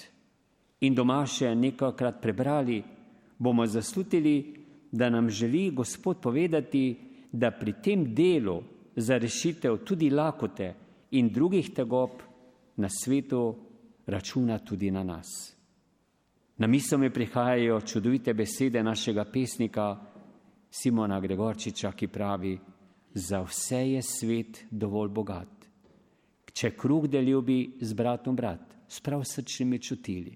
in 0.82 0.96
doma 0.96 1.22
še 1.26 1.54
nekajkrat 1.56 2.22
prebrali, 2.22 2.82
bomo 3.38 3.66
zaslutili, 3.66 4.54
da 4.92 5.10
nam 5.10 5.30
želi 5.30 5.70
Gospod 5.72 6.22
povedati, 6.22 6.98
da 7.32 7.52
pri 7.52 7.74
tem 7.84 8.14
delu 8.16 8.62
za 8.96 9.18
rešitev 9.18 9.84
tudi 9.86 10.10
lakote 10.10 10.74
in 11.12 11.30
drugih 11.30 11.74
tegob 11.74 12.22
na 12.78 12.90
svetu 12.90 13.56
računa 14.08 14.60
tudi 14.60 14.92
na 14.92 15.04
nas. 15.04 15.54
Na 16.58 16.68
misel 16.68 17.00
mi 17.00 17.10
prihajajo 17.14 17.82
čudovite 17.82 18.34
besede 18.34 18.84
našega 18.84 19.26
pesnika, 19.26 19.96
Simona 20.78 21.20
Gregorčiča, 21.20 21.92
ki 21.92 22.08
pravi, 22.08 22.58
za 23.14 23.42
vse 23.42 23.80
je 23.92 24.02
svet 24.02 24.66
dovolj 24.72 25.10
bogat. 25.10 25.66
Če 26.54 26.76
kruh 26.78 27.08
deljubi 27.10 27.80
z 27.82 27.98
bratom 27.98 28.36
brat, 28.36 28.76
s 28.88 29.02
prav 29.02 29.24
srčnimi 29.26 29.80
čutili. 29.82 30.36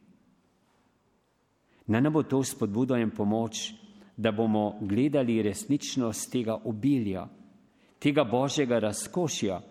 Naj 1.88 2.02
nam 2.02 2.14
bo 2.14 2.24
to 2.24 2.42
spodbudo 2.44 2.98
in 2.98 3.14
pomoč, 3.14 3.72
da 4.18 4.32
bomo 4.32 4.78
gledali 4.82 5.42
resničnost 5.42 6.32
tega 6.32 6.58
obilja, 6.66 7.26
tega 8.00 8.24
božjega 8.24 8.80
razkošja 8.80 9.62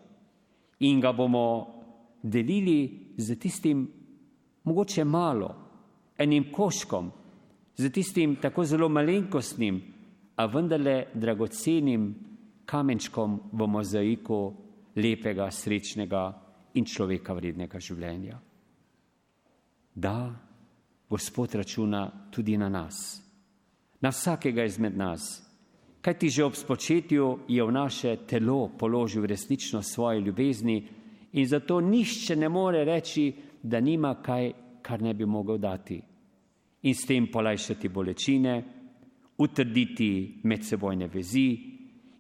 in 0.87 1.01
ga 1.01 1.13
bomo 1.13 1.45
delili 2.23 3.15
z 3.17 3.37
tistim, 3.39 3.87
mogoče 4.65 5.05
malo, 5.05 5.55
enim 6.19 6.51
koškom, 6.53 7.11
z 7.77 7.91
tistim 7.91 8.37
tako 8.37 8.65
zelo 8.65 8.89
malenkostnim, 8.89 9.81
a 10.41 10.47
vendarle 10.47 11.11
dragocenim 11.15 12.15
kamenčkom 12.65 13.41
v 13.53 13.67
mozaiku 13.69 14.39
lepega, 14.97 15.51
srečnega 15.53 16.23
in 16.81 16.87
človeka 16.87 17.35
vrednega 17.37 17.81
življenja. 17.81 18.39
Da, 19.95 20.17
Gospod 21.11 21.55
računa 21.59 22.05
tudi 22.31 22.55
na 22.57 22.69
nas, 22.71 23.19
na 24.01 24.13
vsakega 24.15 24.63
izmed 24.65 24.95
nas, 24.97 25.25
kaj 26.01 26.15
ti 26.15 26.29
že 26.31 26.45
ob 26.47 26.55
spočetju 26.55 27.25
je 27.51 27.65
v 27.67 27.73
naše 27.75 28.13
telo 28.31 28.71
položil 28.79 29.27
resnično 29.27 29.83
svoje 29.83 30.21
ljubezni 30.21 30.77
in 31.33 31.49
zato 31.51 31.81
nišče 31.81 32.37
ne 32.37 32.49
more 32.49 32.85
reči, 32.85 33.33
da 33.63 33.81
nima 33.81 34.15
kaj, 34.23 34.53
kar 34.83 35.03
ne 35.03 35.15
bi 35.15 35.27
mogel 35.27 35.59
dati 35.59 35.99
in 36.83 36.95
s 36.95 37.07
tem 37.07 37.27
polajšati 37.27 37.89
bolečine, 37.89 38.80
utrditi 39.41 40.41
medsebojne 40.45 41.09
vezi 41.09 41.49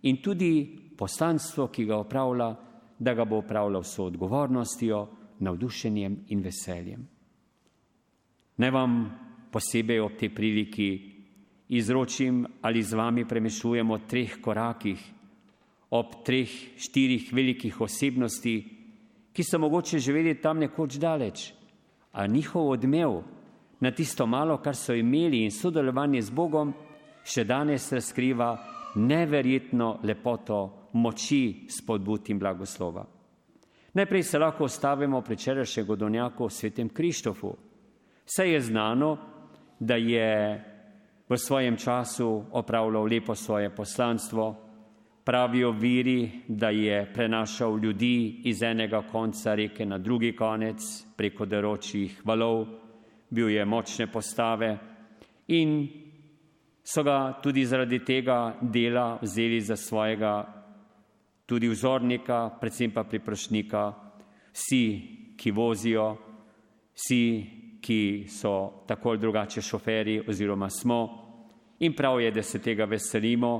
in 0.02 0.22
tudi 0.22 0.52
poslanstvo, 0.96 1.68
ki 1.68 1.84
ga 1.84 2.00
opravlja, 2.00 2.50
da 2.98 3.14
ga 3.14 3.24
bo 3.24 3.40
opravljal 3.40 3.82
s 3.84 3.98
odgovornostjo, 3.98 5.06
navdušenjem 5.40 6.16
in 6.28 6.42
veseljem. 6.44 7.06
Naj 8.56 8.70
vam 8.70 8.96
posebej 9.52 10.00
ob 10.00 10.18
tej 10.20 10.34
priliki 10.34 10.90
izročim 11.68 12.44
ali 12.60 12.82
z 12.82 12.96
vami 12.96 13.24
premešujemo 13.24 13.94
o 13.94 14.02
treh 14.08 14.36
korakih, 14.40 15.00
ob 15.90 16.20
treh, 16.24 16.50
štirih 16.76 17.32
velikih 17.32 17.80
osebnosti, 17.80 18.56
ki 19.32 19.44
so 19.44 19.58
mogoče 19.58 19.98
živeli 19.98 20.34
tam 20.40 20.58
nekoč 20.58 20.98
daleč, 21.00 21.52
a 22.12 22.26
njihov 22.26 22.68
odmev 22.68 23.22
na 23.80 23.90
tisto 23.90 24.26
malo, 24.26 24.58
kar 24.58 24.76
so 24.76 24.94
imeli 24.94 25.44
in 25.44 25.50
sodelovanje 25.50 26.22
z 26.22 26.30
Bogom, 26.30 26.74
še 27.30 27.44
danes 27.44 27.92
razkriva 27.92 28.50
neverjetno 28.94 30.00
lepoto 30.02 30.90
moči 30.92 31.66
spodbud 31.70 32.30
in 32.30 32.38
blagoslova. 32.38 33.06
Najprej 33.94 34.22
se 34.22 34.38
lahko 34.38 34.64
ostavimo 34.64 35.20
pri 35.22 35.36
čerašnjem 35.36 35.86
godovnjaku 35.86 36.48
svetem 36.48 36.88
Krištofu, 36.88 37.56
Vse 38.30 38.50
je 38.50 38.60
znano, 38.60 39.18
da 39.78 39.94
je 39.94 40.64
v 41.28 41.36
svojem 41.36 41.76
času 41.76 42.44
opravljal 42.52 43.04
lepo 43.04 43.34
svoje 43.34 43.70
poslanstvo, 43.74 44.56
pravijo 45.24 45.70
viri, 45.70 46.30
da 46.48 46.68
je 46.68 47.12
prenašal 47.14 47.78
ljudi 47.78 48.40
iz 48.44 48.62
enega 48.62 49.02
konca 49.02 49.54
reke 49.54 49.86
na 49.86 49.98
drugi 49.98 50.36
konec 50.36 50.78
preko 51.16 51.46
deročih 51.46 52.22
valov, 52.24 52.66
bil 53.30 53.50
je 53.50 53.64
močne 53.64 54.06
postave 54.06 54.78
in 55.48 55.88
so 56.92 57.02
ga 57.02 57.38
tudi 57.42 57.64
zaradi 57.64 57.98
tega 58.04 58.56
dela 58.60 59.18
vzeli 59.22 59.60
za 59.60 59.76
svojega 59.76 60.32
tudi 61.46 61.68
vzornika, 61.68 62.50
predvsem 62.60 62.90
pa 62.90 63.04
priprošnika, 63.04 63.82
vsi, 64.52 64.84
ki 65.36 65.50
vozijo, 65.50 66.06
vsi, 66.94 67.22
ki 67.80 68.24
so 68.28 68.84
tako 68.86 69.10
ali 69.10 69.18
drugače 69.18 69.62
šoferi 69.62 70.20
oziroma 70.28 70.70
smo 70.70 70.98
in 71.80 71.94
prav 71.96 72.20
je, 72.20 72.30
da 72.30 72.42
se 72.42 72.58
tega 72.58 72.84
veselimo, 72.84 73.52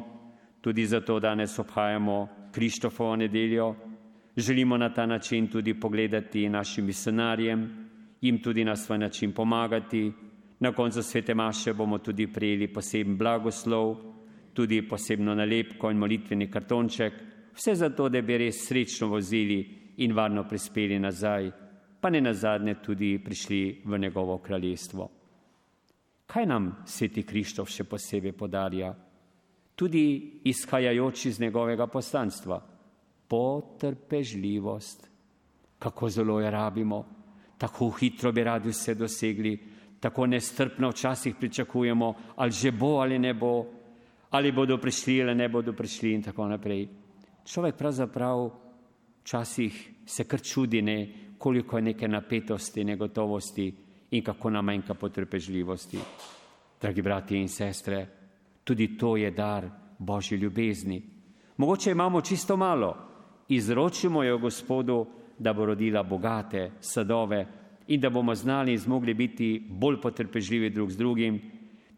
tudi 0.60 0.86
zato 0.86 1.20
danes 1.20 1.58
obhajamo 1.58 2.28
Krištofovo 2.52 3.16
nedeljo, 3.16 3.74
želimo 4.36 4.76
na 4.76 4.92
ta 4.94 5.06
način 5.06 5.46
tudi 5.48 5.74
pogledati 5.80 6.48
našim 6.48 6.86
misionarjem, 6.86 7.88
jim 8.20 8.42
tudi 8.42 8.64
na 8.64 8.76
svoj 8.76 8.98
način 8.98 9.32
pomagati. 9.32 10.12
Na 10.60 10.72
koncu 10.72 11.02
svete 11.02 11.34
maše 11.34 11.72
bomo 11.74 11.98
tudi 11.98 12.26
prijeli 12.26 12.68
poseben 12.72 13.16
blagoslov, 13.16 13.96
tudi 14.54 14.82
posebno 14.88 15.34
nalepko 15.34 15.90
in 15.90 15.98
molitveni 15.98 16.50
kartonček, 16.50 17.14
vse 17.54 17.74
zato, 17.74 18.08
da 18.08 18.22
bi 18.22 18.38
res 18.38 18.66
srečno 18.68 19.08
vozili 19.08 19.60
in 19.96 20.12
varno 20.12 20.44
prispeli 20.48 20.98
nazaj 20.98 21.50
pa 22.00 22.10
ne 22.10 22.20
nazadnje 22.20 22.74
tudi 22.82 23.18
prišli 23.24 23.82
v 23.84 23.98
njegovo 23.98 24.38
kraljestvo. 24.38 25.10
Kaj 26.26 26.46
nam 26.46 26.72
sveti 26.86 27.22
Krištof 27.22 27.68
še 27.68 27.84
posebej 27.84 28.32
podarja? 28.32 28.94
Tudi 29.76 30.40
izhajajoč 30.44 31.26
iz 31.26 31.40
njegovega 31.40 31.86
poslanstva, 31.86 32.60
potrpežljivost. 33.28 35.08
Kako 35.78 36.08
zelo 36.08 36.40
jo 36.40 36.50
rabimo, 36.50 37.04
tako 37.58 37.90
hitro 37.90 38.32
bi 38.32 38.44
radi 38.44 38.68
vse 38.68 38.94
dosegli, 38.94 39.54
tako 40.00 40.26
nestrpno 40.26 40.88
včasih 40.88 41.34
pričakujemo, 41.34 42.14
ali 42.36 42.50
že 42.50 42.70
bo 42.70 43.00
ali 43.00 43.18
ne 43.18 43.34
bo, 43.34 43.66
ali 44.30 44.52
bodo 44.52 44.78
prišli 44.78 45.22
ali 45.22 45.34
ne 45.34 45.48
bodo 45.48 45.72
prišli 45.72 46.12
in 46.12 46.22
tako 46.22 46.48
naprej. 46.48 46.88
Človek 47.44 47.76
pravzaprav 47.76 48.50
včasih 49.22 49.90
se 50.06 50.24
kar 50.24 50.40
čudi, 50.42 50.82
ne, 50.82 51.08
koliko 51.38 51.76
je 51.76 51.82
neke 51.82 52.08
napetosti, 52.08 52.84
negotovosti 52.84 53.74
in 54.10 54.24
kako 54.24 54.50
nam 54.50 54.64
manjka 54.64 54.94
potrpežljivosti. 54.94 55.98
Dragi 56.80 57.02
brati 57.02 57.36
in 57.36 57.48
sestre, 57.48 58.06
tudi 58.64 58.96
to 58.96 59.16
je 59.16 59.30
dar 59.30 59.68
Božji 59.98 60.38
ljubezni. 60.38 61.02
Mogoče 61.56 61.90
imamo 61.90 62.20
čisto 62.20 62.56
malo, 62.56 62.96
izročimo 63.48 64.22
jo 64.22 64.38
Gospodu, 64.38 65.06
da 65.38 65.52
bo 65.52 65.66
rodila 65.66 66.02
bogate 66.02 66.70
sadove 66.80 67.46
in 67.90 68.00
da 68.00 68.10
bomo 68.10 68.34
znali 68.34 68.72
in 68.72 68.78
zmogli 68.78 69.14
biti 69.14 69.66
bolj 69.68 70.00
potrpežljivi 70.00 70.70
drug 70.70 70.90
z 70.90 70.96
drugim, 70.96 71.40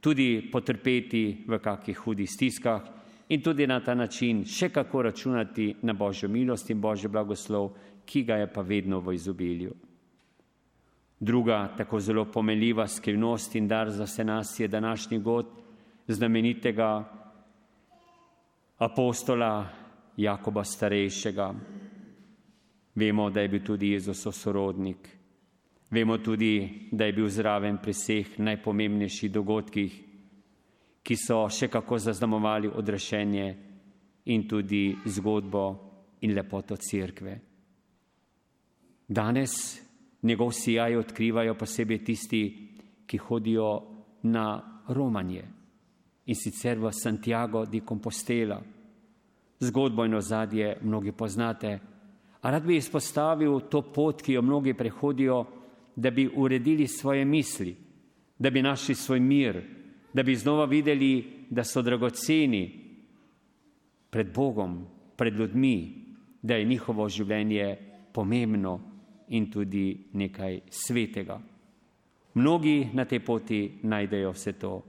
tudi 0.00 0.48
potrpeti 0.52 1.44
v 1.46 1.59
kakih 1.59 1.98
hudih 1.98 2.31
stiskah 2.31 2.83
in 3.28 3.42
tudi 3.42 3.66
na 3.66 3.81
ta 3.81 3.94
način 3.94 4.44
še 4.44 4.70
kako 4.72 5.02
računati 5.02 5.74
na 5.83 5.92
Božjo 5.92 6.28
milost 6.28 6.70
in 6.70 6.81
Božjo 6.81 7.11
blagoslov, 7.11 7.70
ki 8.05 8.24
ga 8.24 8.40
je 8.40 8.48
pa 8.52 8.62
vedno 8.62 9.00
v 9.00 9.14
izobilju. 9.14 9.74
Druga 11.20 11.68
tako 11.76 12.00
zelo 12.00 12.24
pomeljiva 12.24 12.88
skrivnost 12.88 13.55
in 13.55 13.68
dar 13.68 13.90
za 13.90 14.05
vse 14.05 14.24
nas 14.24 14.61
je 14.61 14.68
današnji 14.68 15.18
god 15.18 15.46
znamenitega 16.09 17.05
apostola 18.78 19.68
Jakoba 20.16 20.64
starejšega. 20.64 21.55
Vemo, 22.94 23.31
da 23.31 23.40
je 23.40 23.48
bil 23.48 23.62
tudi 23.64 23.92
Jezus 23.92 24.26
sorodnik. 24.37 25.21
Vemo 25.92 26.18
tudi, 26.18 26.88
da 26.90 27.05
je 27.05 27.12
bil 27.12 27.28
zraven 27.28 27.76
pri 27.83 27.92
vseh 27.92 28.38
najpomembnejših 28.38 29.33
dogodkih, 29.33 29.92
ki 31.05 31.16
so 31.20 31.44
še 31.52 31.68
kako 31.68 31.98
zaznamovali 32.00 32.70
odrešenje 32.72 33.46
in 34.33 34.46
tudi 34.48 34.94
zgodbo 35.05 35.64
in 36.24 36.33
lepoto 36.33 36.76
cerkve. 36.81 37.35
Danes 39.09 39.52
njegov 40.22 40.55
sijaj 40.57 40.96
odkrivajo 40.96 41.55
posebej 41.55 42.05
tisti, 42.05 42.42
ki 43.07 43.18
hodijo 43.18 43.70
na 44.22 44.62
romanje 44.88 45.44
in 46.24 46.35
sicer 46.35 46.78
v 46.78 46.92
Santiago 46.92 47.66
di 47.66 47.83
Compostela. 47.85 48.62
Zgodbo 49.61 50.05
in 50.05 50.14
ozadje 50.14 50.78
mnogi 50.83 51.12
poznate, 51.12 51.81
a 52.40 52.50
rad 52.50 52.64
bi 52.64 52.76
izpostavil 52.76 53.61
to 53.68 53.83
pot, 53.92 54.22
ki 54.22 54.33
jo 54.33 54.42
mnogi 54.42 54.74
prehodijo, 54.74 55.44
da 55.96 56.11
bi 56.11 56.31
uredili 56.35 56.87
svoje 56.87 57.24
misli, 57.24 57.76
da 58.38 58.50
bi 58.50 58.62
našli 58.62 58.94
svoj 58.94 59.20
mir, 59.20 59.62
da 60.12 60.22
bi 60.22 60.37
znova 60.37 60.64
videli, 60.64 61.24
da 61.50 61.64
so 61.64 61.83
dragoceni 61.83 62.81
pred 64.11 64.35
Bogom, 64.35 64.87
pred 65.16 65.35
ljudmi, 65.35 66.05
da 66.42 66.55
je 66.55 66.64
njihovo 66.64 67.09
življenje 67.09 67.76
pomembno 68.12 68.81
in 69.28 69.50
tudi 69.50 70.09
nekaj 70.12 70.61
svetega. 70.70 71.40
Mnogi 72.35 72.88
na 72.92 73.05
tej 73.05 73.20
poti 73.20 73.61
najdejo 73.83 74.33
vse 74.33 74.52
to. 74.52 74.83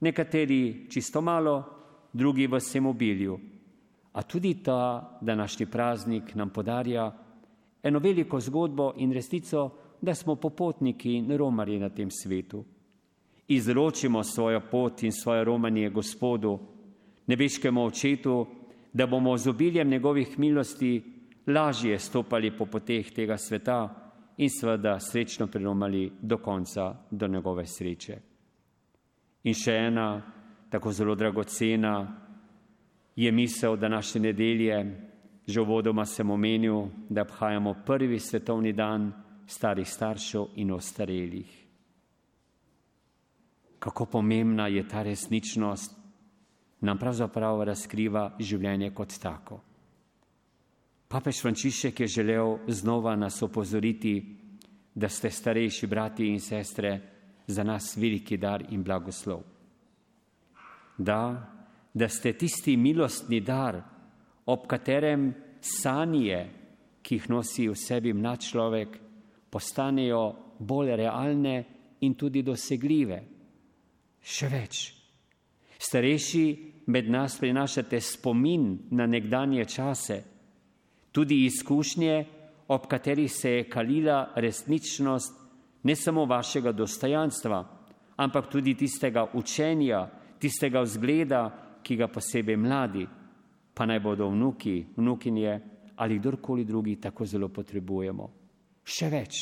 Nekateri 0.00 0.86
čisto 0.88 1.20
malo, 1.20 1.64
drugi 2.12 2.46
v 2.46 2.58
vsem 2.58 2.86
obilju. 2.86 3.38
A 4.12 4.22
tudi 4.22 4.54
ta 4.62 5.18
današnji 5.20 5.66
praznik 5.66 6.34
nam 6.34 6.50
podarja 6.50 7.12
eno 7.82 7.98
veliko 7.98 8.40
zgodbo 8.40 8.92
in 8.96 9.12
resnico, 9.12 9.70
da 10.00 10.14
smo 10.14 10.36
popotniki 10.36 11.12
in 11.12 11.36
romarji 11.36 11.78
na 11.78 11.88
tem 11.88 12.10
svetu. 12.10 12.64
Izročimo 13.48 14.24
svojo 14.24 14.60
pot 14.70 15.02
in 15.02 15.12
svoje 15.12 15.44
romanje 15.44 15.90
Gospodu, 15.90 16.58
nebeškemu 17.26 17.84
očetu, 17.84 18.46
da 18.92 19.06
bomo 19.06 19.36
z 19.36 19.48
obiljem 19.48 19.88
njegovih 19.88 20.38
milosti 20.38 21.02
lažje 21.46 21.98
stopali 21.98 22.50
po 22.58 22.66
poteh 22.66 23.12
tega 23.12 23.36
sveta 23.36 24.08
in 24.36 24.50
seveda 24.50 25.00
srečno 25.00 25.46
priromali 25.46 26.12
do 26.22 26.38
konca, 26.38 26.94
do 27.10 27.26
njegove 27.26 27.66
sreče. 27.66 28.18
In 29.44 29.54
še 29.54 29.72
ena 29.72 30.22
tako 30.70 30.92
zelo 30.92 31.14
dragocena 31.14 31.94
je 33.16 33.32
misel 33.32 33.76
današnje 33.76 34.20
nedelje, 34.20 35.08
že 35.46 35.60
vodoma 35.60 36.04
sem 36.04 36.30
omenil, 36.30 36.86
da 37.08 37.22
obhajamo 37.22 37.74
prvi 37.86 38.18
svetovni 38.18 38.72
dan 38.72 39.12
starih 39.48 39.88
staršev 39.88 40.52
in 40.60 40.72
ostarelih. 40.72 41.64
Kako 43.78 44.06
pomembna 44.06 44.66
je 44.68 44.88
ta 44.88 45.02
resničnost, 45.02 45.96
nam 46.80 46.98
pravzaprav 46.98 47.62
razkriva 47.64 48.28
življenje 48.38 48.90
kot 48.94 49.16
tako. 49.22 49.60
Papež 51.08 51.40
Frančišek 51.42 52.00
je 52.00 52.06
želel 52.06 52.58
znova 52.68 53.16
nas 53.16 53.42
opozoriti, 53.42 54.36
da 54.94 55.08
ste 55.08 55.30
starejši 55.30 55.86
brati 55.86 56.26
in 56.28 56.40
sestre 56.40 57.00
za 57.46 57.64
nas 57.64 57.96
veliki 57.96 58.36
dar 58.36 58.64
in 58.70 58.82
blagoslov. 58.82 59.42
Da, 60.98 61.22
da 61.94 62.08
ste 62.08 62.32
tisti 62.32 62.76
milostni 62.76 63.40
dar, 63.40 63.80
ob 64.46 64.66
katerem 64.66 65.32
sanje, 65.60 66.48
ki 67.02 67.14
jih 67.14 67.28
nosi 67.30 67.68
v 67.68 67.76
sebi 67.78 68.12
mlad 68.12 68.42
človek, 68.44 68.98
postanejo 69.50 70.22
bolj 70.58 70.96
realne 70.96 71.64
in 72.00 72.14
tudi 72.14 72.42
dosegljive. 72.42 73.18
Še 74.22 74.48
več. 74.52 74.80
Starejši 75.78 76.44
med 76.90 77.10
nas 77.10 77.38
prinašate 77.38 78.00
spomin 78.00 78.90
na 78.90 79.06
nekdanje 79.06 79.64
čase, 79.64 80.22
tudi 81.12 81.44
izkušnje, 81.46 82.16
ob 82.68 82.86
katerih 82.86 83.30
se 83.32 83.50
je 83.50 83.68
kalila 83.70 84.32
resničnost 84.36 85.38
ne 85.82 85.96
samo 85.96 86.24
vašega 86.24 86.72
dostojanstva, 86.72 87.64
ampak 88.16 88.50
tudi 88.50 88.74
tistega 88.74 89.28
učenja, 89.34 90.08
tistega 90.38 90.82
vzgleda, 90.82 91.42
ki 91.82 91.96
ga 91.96 92.08
posebej 92.12 92.56
mladi, 92.56 93.06
pa 93.74 93.86
naj 93.86 94.00
bodo 94.00 94.28
vnuki, 94.28 94.82
vnukinje 94.96 95.60
ali 95.96 96.18
kdorkoli 96.18 96.64
drugi 96.64 96.96
tako 97.00 97.24
zelo 97.26 97.48
potrebujemo. 97.48 98.37
Še 98.88 99.08
več. 99.12 99.40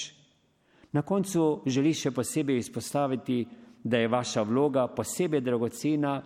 Na 0.92 1.02
koncu 1.06 1.62
želi 1.70 1.92
še 1.94 2.11
posebej 2.11 2.59
izpostaviti, 2.59 3.44
da 3.87 4.00
je 4.02 4.11
vaša 4.11 4.42
vloga 4.42 4.88
posebej 4.90 5.44
dragocena 5.44 6.16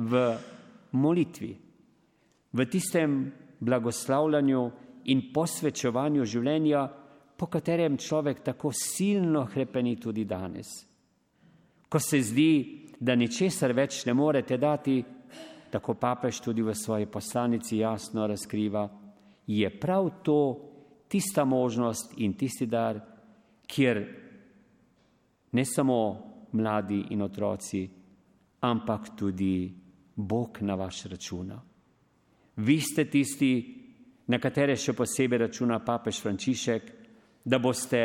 v 0.00 0.20
molitvi, 0.96 1.50
v 2.56 2.66
tistem 2.70 3.18
blagoslavljanju, 3.60 4.62
in 5.08 5.30
posvečevanju 5.32 6.24
življenja, 6.28 6.84
po 7.36 7.48
katerem 7.48 7.96
človek 7.96 8.42
tako 8.44 8.72
silno 8.76 9.46
hrepeni 9.48 9.96
tudi 9.96 10.26
danes. 10.28 10.68
Ko 11.88 11.98
se 11.98 12.20
zdi, 12.22 12.52
da 13.00 13.16
ničesar 13.16 13.72
več 13.72 14.04
ne 14.06 14.14
morete 14.14 14.58
dati, 14.60 15.00
tako 15.70 15.94
papež 15.96 16.42
tudi 16.44 16.62
v 16.62 16.74
svoji 16.76 17.08
poslanici 17.08 17.80
jasno 17.80 18.26
razkriva, 18.28 18.84
je 19.46 19.70
prav 19.80 20.10
to 20.22 20.40
tista 21.10 21.44
možnost 21.44 22.14
in 22.22 22.36
tisti 22.38 22.66
dar, 22.66 23.00
kjer 23.66 23.98
ne 25.52 25.64
samo 25.64 25.98
mladi 26.52 27.04
in 27.10 27.22
otroci, 27.22 27.88
ampak 28.60 29.16
tudi 29.18 29.74
Bog 30.14 30.58
na 30.60 30.74
vaš 30.74 31.04
računa. 31.04 31.58
Vi 32.56 32.80
ste 32.80 33.04
tisti, 33.10 33.52
na 34.26 34.38
katere 34.38 34.76
še 34.76 34.92
posebej 34.94 35.46
računa 35.46 35.80
papež 35.82 36.20
Frančišek, 36.22 36.90
da 37.44 37.58
boste 37.58 38.02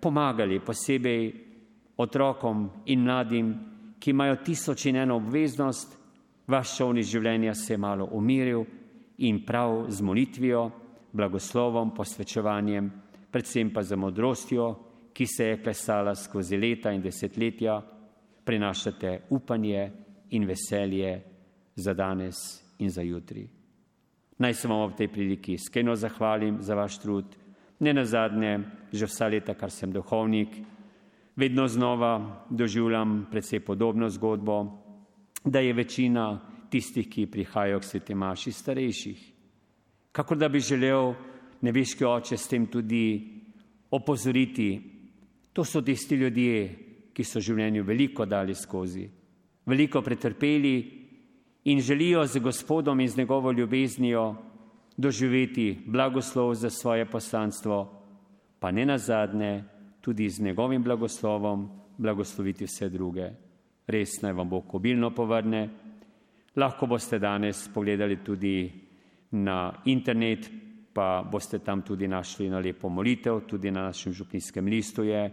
pomagali 0.00 0.60
posebej 0.60 1.22
otrokom 1.98 2.68
in 2.86 3.02
mladim, 3.02 3.54
ki 3.98 4.10
imajo 4.10 4.36
tisoč 4.44 4.86
in 4.86 5.00
eno 5.02 5.16
obveznost, 5.16 5.96
vaš 6.46 6.76
šovni 6.76 7.02
življenja 7.02 7.54
se 7.54 7.72
je 7.72 7.78
malo 7.80 8.06
umiril 8.12 8.62
in 9.26 9.40
prav 9.46 9.86
z 9.88 10.04
molitvijo, 10.04 10.68
blagoslovom, 11.16 11.94
posvečevanjem, 11.94 12.90
predvsem 13.30 13.72
pa 13.72 13.82
za 13.82 13.96
modrostjo, 13.96 14.74
ki 15.12 15.26
se 15.26 15.44
je 15.44 15.62
klesala 15.62 16.14
skozi 16.14 16.56
leta 16.56 16.92
in 16.92 17.02
desetletja, 17.02 17.80
prinašate 18.44 19.20
upanje 19.30 19.90
in 20.30 20.44
veselje 20.46 21.22
za 21.74 21.94
danes 21.94 22.36
in 22.78 22.90
za 22.90 23.02
jutri. 23.02 23.48
Naj 24.38 24.54
se 24.54 24.68
vam 24.68 24.80
ob 24.84 24.96
tej 24.96 25.08
priliki 25.08 25.54
iskreno 25.56 25.96
zahvalim 25.96 26.60
za 26.60 26.74
vaš 26.74 26.98
trud. 26.98 27.24
Ne 27.80 27.94
na 27.94 28.04
zadnje, 28.04 28.60
že 28.92 29.06
vsa 29.06 29.28
leta, 29.28 29.54
kar 29.54 29.70
sem 29.70 29.92
duhovnik, 29.92 30.48
vedno 31.36 31.68
znova 31.68 32.44
doživljam 32.50 33.26
predvsej 33.30 33.60
podobno 33.60 34.08
zgodbo, 34.08 34.64
da 35.44 35.60
je 35.60 35.72
večina 35.72 36.40
tistih, 36.70 37.08
ki 37.08 37.26
prihajajo 37.26 37.80
k 37.80 37.84
sveti 37.84 38.14
maši, 38.14 38.52
starejših. 38.52 39.35
Kako 40.16 40.34
da 40.34 40.48
bi 40.48 40.60
želel 40.60 41.12
nebeški 41.60 42.04
oče 42.04 42.36
s 42.36 42.48
tem 42.48 42.66
tudi 42.66 43.36
opozoriti, 43.90 44.80
to 45.52 45.64
so 45.64 45.82
tisti 45.84 46.16
ljudje, 46.16 46.60
ki 47.12 47.24
so 47.24 47.40
življenju 47.40 47.84
veliko 47.84 48.24
dali 48.24 48.54
skozi, 48.54 49.04
veliko 49.66 50.00
pretrpeli, 50.00 50.76
in 51.66 51.80
želijo 51.80 52.24
z 52.26 52.40
Gospodom 52.40 53.00
in 53.00 53.08
z 53.08 53.16
njegovo 53.16 53.52
ljubeznijo 53.52 54.34
doživeti 54.96 55.82
blagoslov 55.86 56.54
za 56.54 56.70
svoje 56.70 57.04
poslanstvo, 57.04 58.02
pa 58.58 58.70
ne 58.70 58.86
nazadnje 58.86 59.64
tudi 60.00 60.28
z 60.28 60.42
njegovim 60.42 60.82
blagoslovom 60.82 61.68
blagosloviti 61.98 62.64
vse 62.64 62.88
druge. 62.88 63.30
Res 63.86 64.22
naj 64.22 64.32
vam 64.32 64.48
Bog 64.48 64.74
obilno 64.74 65.10
povrne. 65.10 65.68
Lahko 66.56 66.86
boste 66.86 67.18
danes 67.18 67.68
pogledali 67.74 68.16
tudi 68.24 68.85
na 69.44 69.82
internet, 69.84 70.50
pa 70.92 71.22
boste 71.22 71.58
tam 71.58 71.82
tudi 71.82 72.08
našli 72.08 72.48
na 72.48 72.58
lepo 72.58 72.88
molitev, 72.88 73.40
tudi 73.46 73.70
na 73.70 73.82
našem 73.82 74.12
župnijskem 74.12 74.66
listu 74.66 75.04
je. 75.04 75.30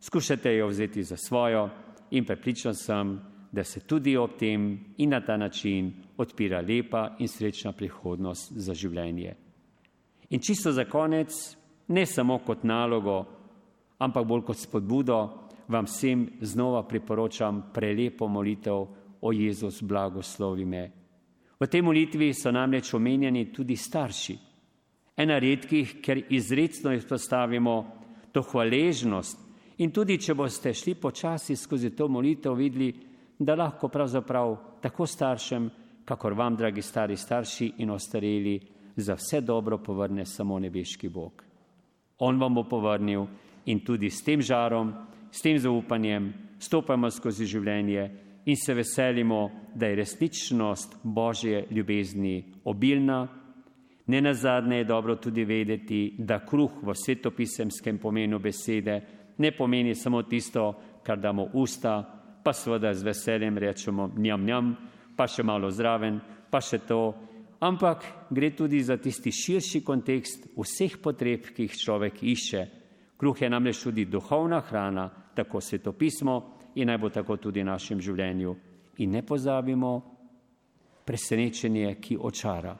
Skušajte 0.00 0.56
jo 0.56 0.68
vzeti 0.68 1.02
za 1.02 1.16
svojo 1.16 1.68
in 2.10 2.24
prepričan 2.24 2.74
sem, 2.74 3.20
da 3.52 3.64
se 3.64 3.80
tudi 3.80 4.16
ob 4.16 4.30
tem 4.38 4.78
in 4.96 5.10
na 5.10 5.20
ta 5.20 5.36
način 5.36 5.92
odpira 6.16 6.60
lepa 6.60 7.16
in 7.18 7.28
srečna 7.28 7.72
prihodnost 7.72 8.52
za 8.52 8.74
življenje. 8.74 9.34
In 10.30 10.40
čisto 10.40 10.72
za 10.72 10.84
konec, 10.84 11.56
ne 11.88 12.06
samo 12.06 12.38
kot 12.38 12.62
nalogo, 12.64 13.24
ampak 13.98 14.26
bolj 14.26 14.44
kot 14.46 14.56
spodbudo, 14.56 15.18
vam 15.68 15.86
vsem 15.86 16.28
znova 16.40 16.82
priporočam 16.88 17.70
prelepo 17.74 18.28
molitev 18.28 18.86
o 19.20 19.32
Jezus 19.32 19.82
blagoslovi 19.82 20.64
me. 20.64 20.99
V 21.60 21.68
tej 21.68 21.82
molitvi 21.84 22.32
so 22.32 22.48
namreč 22.48 22.94
omenjeni 22.96 23.52
tudi 23.52 23.76
starši. 23.76 24.36
Ena 25.16 25.36
redkih, 25.38 25.98
ker 26.00 26.22
izredno 26.32 26.94
izpostavimo 26.96 27.74
to 28.32 28.40
hvaležnost 28.42 29.38
in 29.84 29.92
tudi, 29.92 30.16
če 30.16 30.34
boste 30.34 30.72
šli 30.72 30.94
počasi 30.96 31.56
skozi 31.56 31.90
to 31.96 32.08
molitev, 32.08 32.56
videli, 32.56 32.94
da 33.38 33.54
lahko 33.56 33.88
pravzaprav 33.88 34.56
tako 34.80 35.06
staršem, 35.06 35.68
kakor 36.04 36.32
vam, 36.32 36.56
dragi 36.56 36.82
stari 36.82 37.16
starši 37.16 37.74
in 37.84 37.90
ostareli, 37.90 38.60
za 38.96 39.14
vse 39.14 39.40
dobro 39.40 39.78
povrne 39.78 40.24
samo 40.26 40.58
nebeški 40.58 41.08
Bog. 41.08 41.44
On 42.18 42.40
vam 42.40 42.54
bo 42.54 42.64
povrnil 42.68 43.26
in 43.66 43.80
tudi 43.84 44.10
s 44.10 44.24
tem 44.24 44.40
žarom, 44.42 44.92
s 45.30 45.40
tem 45.40 45.58
zaupanjem 45.58 46.32
stopamo 46.58 47.10
skozi 47.10 47.46
življenje 47.46 48.08
in 48.44 48.56
se 48.56 48.74
veselimo, 48.74 49.50
da 49.74 49.86
je 49.86 49.96
resničnost 49.96 50.96
Božje 51.02 51.66
ljubezni 51.70 52.44
obilna. 52.64 53.28
Ne 54.06 54.20
na 54.20 54.34
zadnje 54.34 54.76
je 54.76 54.84
dobro 54.84 55.16
tudi 55.16 55.44
vedeti, 55.44 56.14
da 56.18 56.40
kruh 56.46 56.70
v 56.82 56.94
svetopisemskem 56.94 57.98
pomenu 57.98 58.38
besede 58.38 59.00
ne 59.38 59.50
pomeni 59.56 59.94
samo 59.94 60.22
tisto, 60.22 60.74
kar 61.02 61.18
damo 61.18 61.48
usta, 61.52 62.20
pa 62.42 62.52
seveda 62.52 62.94
z 62.94 63.02
veseljem 63.02 63.58
rečemo 63.58 64.10
njam, 64.16 64.44
njam, 64.44 64.76
pa 65.16 65.26
še 65.26 65.42
malo 65.42 65.70
zraven, 65.70 66.20
pa 66.50 66.60
še 66.60 66.78
to. 66.88 67.14
Ampak 67.60 68.04
gre 68.30 68.50
tudi 68.56 68.80
za 68.82 68.96
tisti 68.96 69.32
širši 69.32 69.82
kontekst 69.84 70.48
vseh 70.56 70.96
potreb, 71.02 71.52
ki 71.54 71.68
jih 71.68 71.76
človek 71.76 72.22
išče. 72.22 72.62
Kruh 73.20 73.42
je 73.42 73.50
namreč 73.50 73.82
tudi 73.84 74.06
duhovna 74.08 74.60
hrana, 74.60 75.10
tako 75.36 75.60
svetopismo 75.60 76.59
in 76.74 76.86
naj 76.86 76.98
bo 76.98 77.08
tako 77.10 77.36
tudi 77.36 77.62
v 77.62 77.68
našem 77.68 78.00
življenju. 78.00 78.54
In 78.98 79.10
ne 79.10 79.22
pozabimo 79.22 79.92
presenečenje, 81.04 81.94
ki 82.00 82.16
očara. 82.20 82.76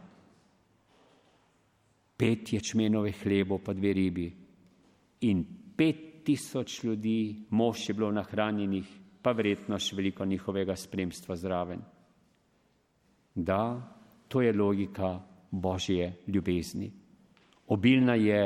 Pet 2.17 2.53
ječmenove 2.53 3.15
hlebo, 3.23 3.59
pa 3.59 3.73
dve 3.73 3.93
ribi. 3.97 4.27
In 5.27 5.45
pet 5.77 6.25
tisoč 6.25 6.83
ljudi, 6.85 7.47
mož 7.51 7.89
je 7.89 7.95
bilo 7.95 8.11
nahranjenih, 8.13 8.87
pa 9.23 9.33
verjetno 9.33 9.79
še 9.81 9.97
veliko 9.97 10.25
njihovega 10.25 10.77
spremstva 10.77 11.37
zraven. 11.37 11.81
Da, 13.35 13.81
to 14.29 14.43
je 14.43 14.53
logika 14.53 15.17
Božje 15.51 16.13
ljubezni. 16.27 16.91
Obilna 17.67 18.15
je, 18.15 18.43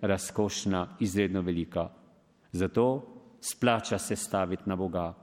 razkošna, 0.00 0.96
izredno 1.00 1.42
velika. 1.42 1.88
Zato 2.52 3.15
splača 3.50 3.98
se 3.98 4.16
staviti 4.16 4.62
na 4.66 4.76
Boga. 4.76 5.14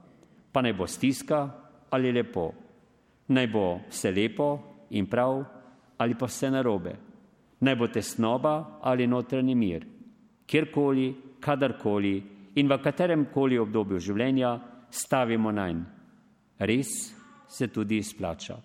Pa 0.52 0.62
naj 0.62 0.72
bo 0.72 0.86
stiska 0.86 1.48
ali 1.90 2.12
lepo, 2.12 2.52
naj 3.28 3.46
bo 3.46 3.80
vse 3.88 4.10
lepo 4.10 4.48
in 4.90 5.06
prav 5.06 5.44
ali 5.98 6.14
pa 6.14 6.26
vse 6.26 6.50
narobe, 6.50 6.94
naj 7.60 7.76
bo 7.76 7.88
tesnoba 7.88 8.78
ali 8.82 9.06
notranji 9.06 9.54
mir, 9.54 9.86
kjerkoli, 10.46 11.14
kadarkoli 11.40 12.22
in 12.54 12.68
v 12.68 12.78
katerem 12.82 13.26
koli 13.34 13.58
obdobju 13.58 13.98
življenja 13.98 14.58
stavimo 14.90 15.52
na 15.52 15.68
nj. 15.72 15.82
Res 16.58 16.90
se 17.48 17.68
tudi 17.68 17.98
izplača. 17.98 18.56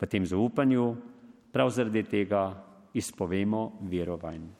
V 0.00 0.06
tem 0.08 0.24
zaupanju 0.26 0.86
prav 1.52 1.70
zaradi 1.70 2.02
tega 2.08 2.44
izpovemo 2.94 3.80
verovanj. 3.90 4.59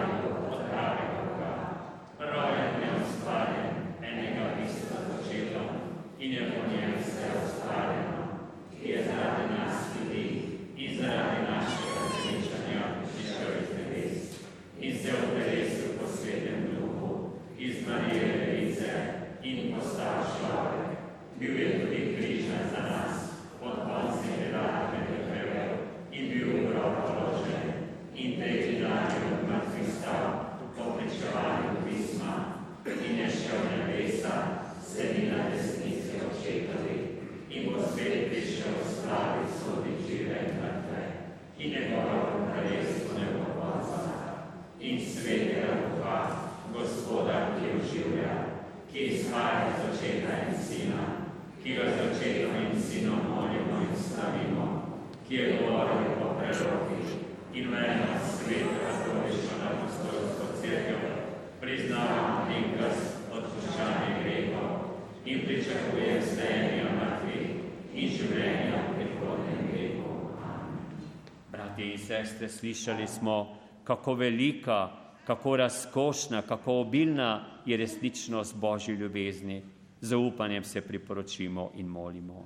sestre, 72.41 72.49
slišali 72.49 73.07
smo, 73.07 73.57
kako 73.83 74.13
velika, 74.13 74.89
kako 75.25 75.57
razkošna, 75.57 76.41
kako 76.41 76.73
obilna 76.81 77.45
je 77.65 77.77
resničnost 77.77 78.55
Božje 78.55 78.95
ljubezni. 78.95 79.63
Zaupanjem 80.01 80.63
se 80.63 80.81
priporočimo 80.81 81.71
in 81.75 81.87
molimo. 81.87 82.45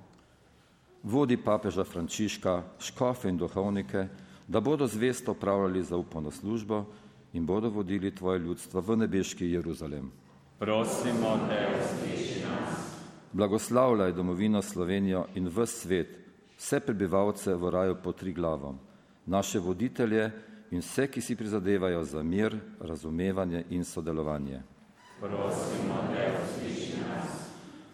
Vodi 1.03 1.37
papeža 1.37 1.83
Frančiška, 1.83 2.63
škofe 2.79 3.29
in 3.29 3.37
duhovnike, 3.37 4.07
da 4.47 4.59
bodo 4.59 4.87
zvesto 4.87 5.31
upravljali 5.31 5.83
zaupano 5.83 6.31
službo 6.31 6.85
in 7.33 7.45
bodo 7.45 7.69
vodili 7.69 8.15
tvoje 8.15 8.39
ljudstvo 8.39 8.81
v 8.81 8.97
nebeški 8.97 9.45
Jeruzalem. 9.51 10.11
Prosimo 10.59 11.39
te, 11.49 11.67
usliši 11.79 12.41
nas. 12.43 12.97
Blagoslavljaj 13.33 14.13
domovino 14.13 14.61
Slovenijo 14.61 15.25
in 15.35 15.47
v 15.47 15.65
svet, 15.65 16.19
vse 16.57 16.79
prebivalce 16.79 17.55
v 17.55 17.69
raju 17.69 17.95
po 18.03 18.11
tri 18.11 18.33
glavom 18.33 18.79
naše 19.25 19.59
voditelje 19.59 20.31
in 20.71 20.79
vse, 20.79 21.07
ki 21.07 21.21
si 21.21 21.35
prizadevajo 21.35 22.03
za 22.03 22.23
mir, 22.23 22.57
razumevanje 22.79 23.65
in 23.69 23.83
sodelovanje. 23.83 24.61
Prosimo, 25.19 25.95
da 26.09 26.25
usliši 26.43 26.97
nas. 26.99 27.49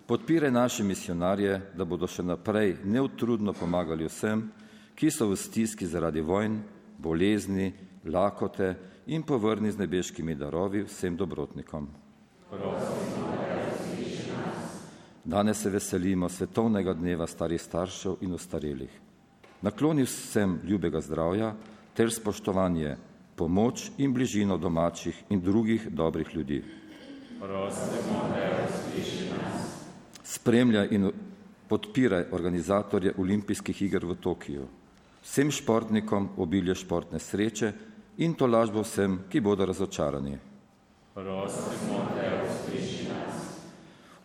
Podpire 0.05 0.51
naše 0.51 0.83
misionarje, 0.83 1.61
da 1.77 1.85
bodo 1.85 2.07
še 2.07 2.23
naprej 2.23 2.77
neutrudno 2.83 3.53
pomagali 3.53 4.07
vsem, 4.09 4.49
ki 4.95 5.11
so 5.11 5.29
v 5.29 5.37
stiski 5.37 5.85
zaradi 5.85 6.21
vojn, 6.21 6.61
bolezni, 6.97 7.73
lakote 8.05 8.75
in 9.07 9.23
povrni 9.23 9.71
z 9.71 9.77
nebeškimi 9.77 10.35
darovi 10.35 10.83
vsem 10.83 11.17
dobrotnikom. 11.17 11.87
Prosimo. 12.49 13.11
Danes 15.23 15.61
se 15.61 15.69
veselimo 15.69 16.29
svetovnega 16.29 16.93
dneva 16.93 17.27
starih 17.27 17.61
staršev 17.61 18.15
in 18.21 18.33
ostarelih. 18.33 18.89
Naklonil 19.61 20.05
sem 20.05 20.59
ljubega 20.63 21.01
zdravja 21.01 21.53
ter 21.93 22.09
spoštovanje, 22.11 22.95
pomoč 23.35 23.91
in 23.97 24.13
bližino 24.13 24.57
domačih 24.57 25.23
in 25.29 25.41
drugih 25.41 25.89
dobrih 25.89 26.35
ljudi. 26.35 26.63
Prosimo, 27.39 28.25
da 28.33 28.65
usliši 28.65 29.29
nas. 29.29 29.69
Spremlja 30.23 30.85
in 30.89 31.11
podpiraj 31.67 32.25
organizatorje 32.31 33.13
olimpijskih 33.17 33.81
iger 33.81 34.05
v 34.05 34.15
Tokiju. 34.15 34.67
Vsem 35.21 35.51
športnikom 35.51 36.29
obilje 36.37 36.75
športne 36.75 37.19
sreče 37.19 37.73
in 38.17 38.33
to 38.33 38.47
lažbo 38.47 38.81
vsem, 38.81 39.19
ki 39.29 39.41
bodo 39.41 39.65
razočarani. 39.65 40.37
Prosimo, 41.13 42.05
da 42.15 42.43
usliši 42.49 43.07
nas. 43.09 43.45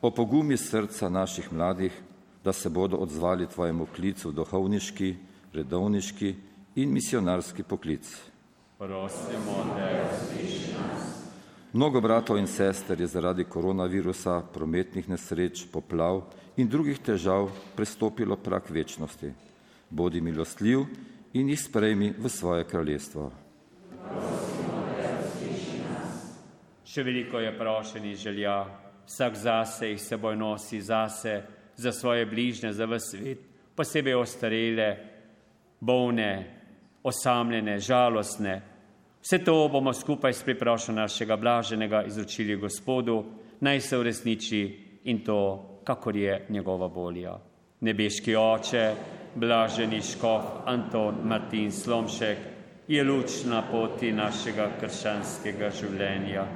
Opogumi 0.03 0.57
srca 0.57 1.09
naših 1.09 1.53
mladih, 1.53 1.93
da 2.47 2.53
se 2.53 2.71
bodo 2.71 2.97
odzvali 2.97 3.47
tvojemu 3.47 3.87
klicu 3.97 4.31
duhovniški, 4.33 5.17
redovniški 5.53 6.35
in 6.75 6.93
misionarski 6.93 7.63
poklic. 7.63 8.07
Prosimo, 8.79 9.65
da 9.75 9.89
usliši 10.07 10.71
nas. 10.73 11.09
Mnogo 11.73 12.01
bratov 12.01 12.39
in 12.39 12.47
sester 12.47 13.01
je 13.01 13.07
zaradi 13.07 13.45
koronavirusa, 13.45 14.45
prometnih 14.55 15.09
nesreč, 15.09 15.65
poplav 15.73 16.23
in 16.57 16.69
drugih 16.69 17.03
težav 17.03 17.51
prestopilo 17.77 18.37
prak 18.37 18.71
večnosti. 18.71 19.33
Bodi 19.91 20.21
milostljiv 20.21 20.87
in 21.33 21.51
jih 21.51 21.61
sprejmi 21.61 22.13
v 22.19 22.29
svoje 22.29 22.65
kraljestvo. 22.65 23.33
Prosimo, 24.07 24.87
Še 26.87 27.03
veliko 27.03 27.43
je 27.43 27.59
prošenih 27.59 28.17
želja, 28.17 28.57
vsak 29.07 29.35
zase 29.35 29.91
jih 29.91 30.01
seboj 30.01 30.37
nosi 30.37 30.81
zase, 30.81 31.56
za 31.77 31.93
svoje 31.93 32.27
bližnje, 32.27 32.73
za 32.73 32.85
vse 32.85 33.17
svet, 33.17 33.39
posebej 33.75 34.15
ostarele, 34.15 34.97
bolne, 35.81 36.31
osamljene, 37.03 37.79
žalostne. 37.81 38.63
Vse 39.23 39.39
to 39.45 39.69
bomo 39.69 39.93
skupaj 39.93 40.33
s 40.33 40.43
priprošenjem 40.43 41.03
našega 41.03 41.37
blaženega 41.37 42.05
izročili 42.07 42.57
Gospodu, 42.57 43.25
naj 43.61 43.81
se 43.81 43.99
uresniči 43.99 44.63
in 45.05 45.25
to, 45.25 45.81
kakor 45.85 46.17
je 46.17 46.47
njegova 46.49 46.87
volja. 46.87 47.37
Nebeški 47.81 48.37
oče, 48.37 48.93
blaženi 49.35 50.03
škof 50.03 50.43
Anton 50.65 51.15
Martin 51.25 51.73
Slomšek, 51.73 52.39
je 52.89 53.05
luč 53.05 53.43
na 53.45 53.63
poti 53.71 54.13
našega 54.13 54.71
krščanskega 54.81 55.71
življenja. 55.71 56.47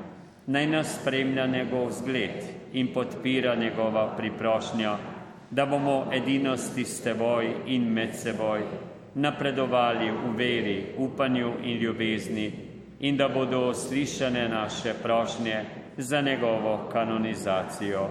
Naj 0.46 0.66
nas 0.66 0.94
spremlja 1.00 1.46
njegov 1.46 1.90
zgled 1.90 2.59
in 2.72 2.92
podpira 2.94 3.54
njegova 3.54 4.14
priprošnja, 4.16 4.96
da 5.50 5.66
bomo 5.66 6.06
edinosti 6.12 6.84
s 6.84 7.02
teboj 7.02 7.54
in 7.66 7.92
med 7.92 8.14
seboj 8.14 8.62
napredovali 9.14 10.10
v 10.10 10.36
veri, 10.36 10.84
upanju 10.98 11.52
in 11.62 11.78
ljubezni 11.78 12.52
in 13.00 13.16
da 13.16 13.28
bodo 13.28 13.74
slišane 13.74 14.48
naše 14.48 14.94
prošnje 15.02 15.64
za 15.96 16.20
njegovo 16.20 16.88
kanonizacijo. 16.92 18.08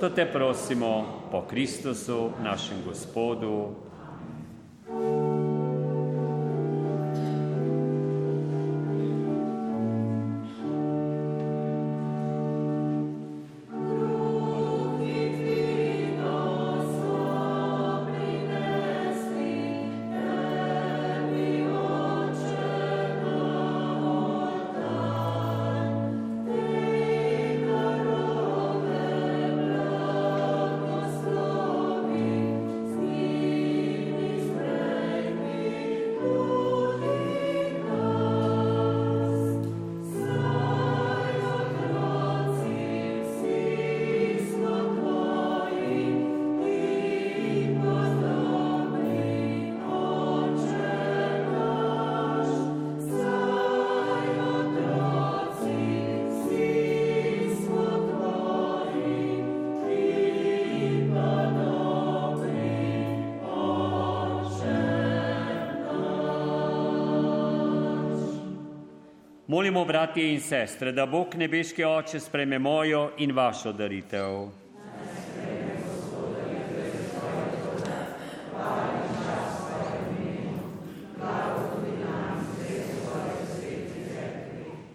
To 0.00 0.08
te 0.08 0.26
prosimo 0.32 1.06
po 1.30 1.42
Kristusu, 1.42 2.30
našem 2.42 2.76
Gospodu. 2.84 3.68
Molimo, 69.52 69.84
bratje 69.84 70.32
in 70.32 70.40
sestre, 70.40 70.92
da 70.92 71.04
Bog 71.06 71.34
nebeški 71.36 71.84
oče 71.84 72.20
spreme 72.20 72.58
mojo 72.58 73.10
in 73.18 73.34
vašo 73.36 73.72
daritev. 73.76 74.48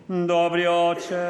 Dobri 0.07 0.67
oče, 0.67 1.23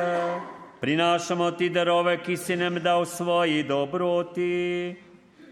prinašamo 0.79 1.51
ti 1.51 1.69
darove, 1.69 2.21
ki 2.23 2.37
si 2.37 2.55
nam 2.55 2.79
dal 2.79 3.05
svoji 3.05 3.63
dobroti. 3.63 4.95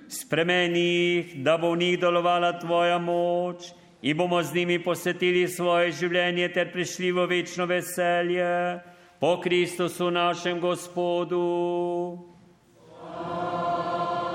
Spremeni 0.07 0.79
jih, 0.79 1.35
da 1.43 1.57
bo 1.57 1.75
v 1.75 1.83
njih 1.83 1.99
delovala 1.99 2.55
tvoja 2.59 2.97
moč 2.97 3.75
in 4.05 4.17
bomo 4.17 4.43
z 4.43 4.53
njimi 4.53 4.83
posvetili 4.83 5.47
svoje 5.49 5.91
življenje 5.91 6.51
ter 6.53 6.67
prišli 6.69 7.09
v 7.11 7.23
večno 7.25 7.65
veselje 7.65 8.77
po 9.17 9.41
Kristusu 9.41 10.11
našem 10.13 10.59
Gospodu. 10.61 11.41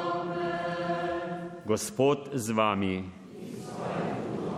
Amen. 0.02 0.50
Gospod 1.70 2.34
z 2.34 2.50
vami, 2.50 3.04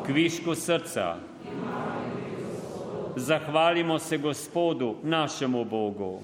kvišku 0.07 0.55
srca. 0.57 1.16
Zahvalimo 3.16 3.98
se 3.98 4.16
Gospodu, 4.16 4.96
našemu 5.03 5.64
Bogu. 5.64 6.22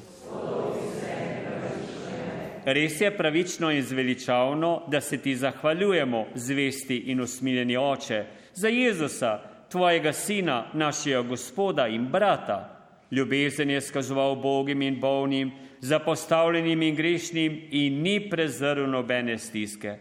Res 2.64 3.00
je 3.00 3.16
pravično 3.16 3.70
in 3.70 3.82
zveličavno, 3.82 4.82
da 4.88 5.00
se 5.00 5.18
ti 5.20 5.36
zahvaljujemo, 5.36 6.26
zvesti 6.34 6.96
in 7.12 7.20
usmiljeni 7.20 7.76
oče, 7.76 8.24
za 8.58 8.68
Jezusa, 8.68 9.40
tvojega 9.70 10.12
sina, 10.12 10.66
našega 10.72 11.22
gospoda 11.22 11.86
in 11.86 12.08
brata. 12.10 12.74
Ljubezen 13.10 13.70
je 13.70 13.80
skazoval 13.80 14.34
bogim 14.36 14.82
in 14.82 15.00
bolnim, 15.00 15.52
zapostavljenim 15.80 16.82
in 16.82 16.96
grešnim 16.96 17.60
in 17.70 18.02
ni 18.02 18.30
prezrl 18.30 18.90
nobene 18.90 19.38
stiske. 19.38 19.96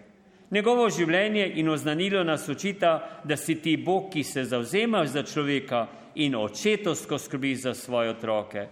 Njegovo 0.51 0.89
življenje 0.89 1.51
in 1.59 1.69
oznanilo 1.69 2.23
nas 2.23 2.49
učita, 2.49 3.21
da 3.23 3.37
si 3.37 3.55
ti 3.61 3.77
Bog, 3.77 4.09
ki 4.13 4.23
se 4.23 4.43
zauzemaš 4.43 5.07
za 5.07 5.23
človeka 5.23 5.87
in 6.15 6.35
očetovsko 6.35 7.17
skrbi 7.17 7.55
za 7.55 7.73
svoje 7.73 8.09
otroke. 8.09 8.67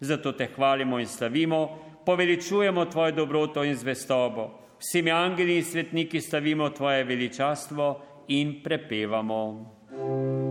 Zato 0.00 0.32
te 0.32 0.48
hvalimo 0.54 0.98
in 0.98 1.06
slavimo, 1.06 1.78
poveličujemo 2.06 2.84
tvojo 2.84 3.12
dobroto 3.12 3.64
in 3.64 3.76
zvestobo. 3.76 4.50
Vsemi 4.78 5.10
angeli 5.10 5.56
in 5.56 5.64
svetniki 5.64 6.20
stavimo 6.20 6.70
tvoje 6.70 7.04
veličastvo 7.04 8.07
in 8.28 8.60
prepevamo. 8.60 10.47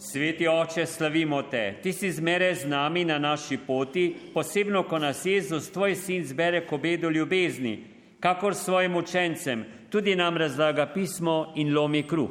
Sveti 0.00 0.48
oče, 0.48 0.86
slavimo 0.86 1.42
te. 1.42 1.74
Ti 1.82 1.92
si 1.92 2.12
zmeraj 2.12 2.54
z 2.54 2.68
nami 2.70 3.04
na 3.04 3.18
naši 3.18 3.58
poti, 3.66 4.14
posebno, 4.34 4.84
ko 4.86 4.98
nas 4.98 5.24
Jezus, 5.26 5.72
tvoj 5.74 5.96
sin, 5.96 6.22
zbere 6.24 6.60
k 6.66 6.72
obedu 6.72 7.10
ljubezni, 7.10 7.84
kakor 8.20 8.54
svojim 8.54 8.96
učencem, 8.96 9.64
tudi 9.90 10.16
nam 10.16 10.36
razlaga 10.36 10.86
pismo 10.94 11.52
in 11.56 11.74
lomi 11.74 12.02
kruh. 12.06 12.30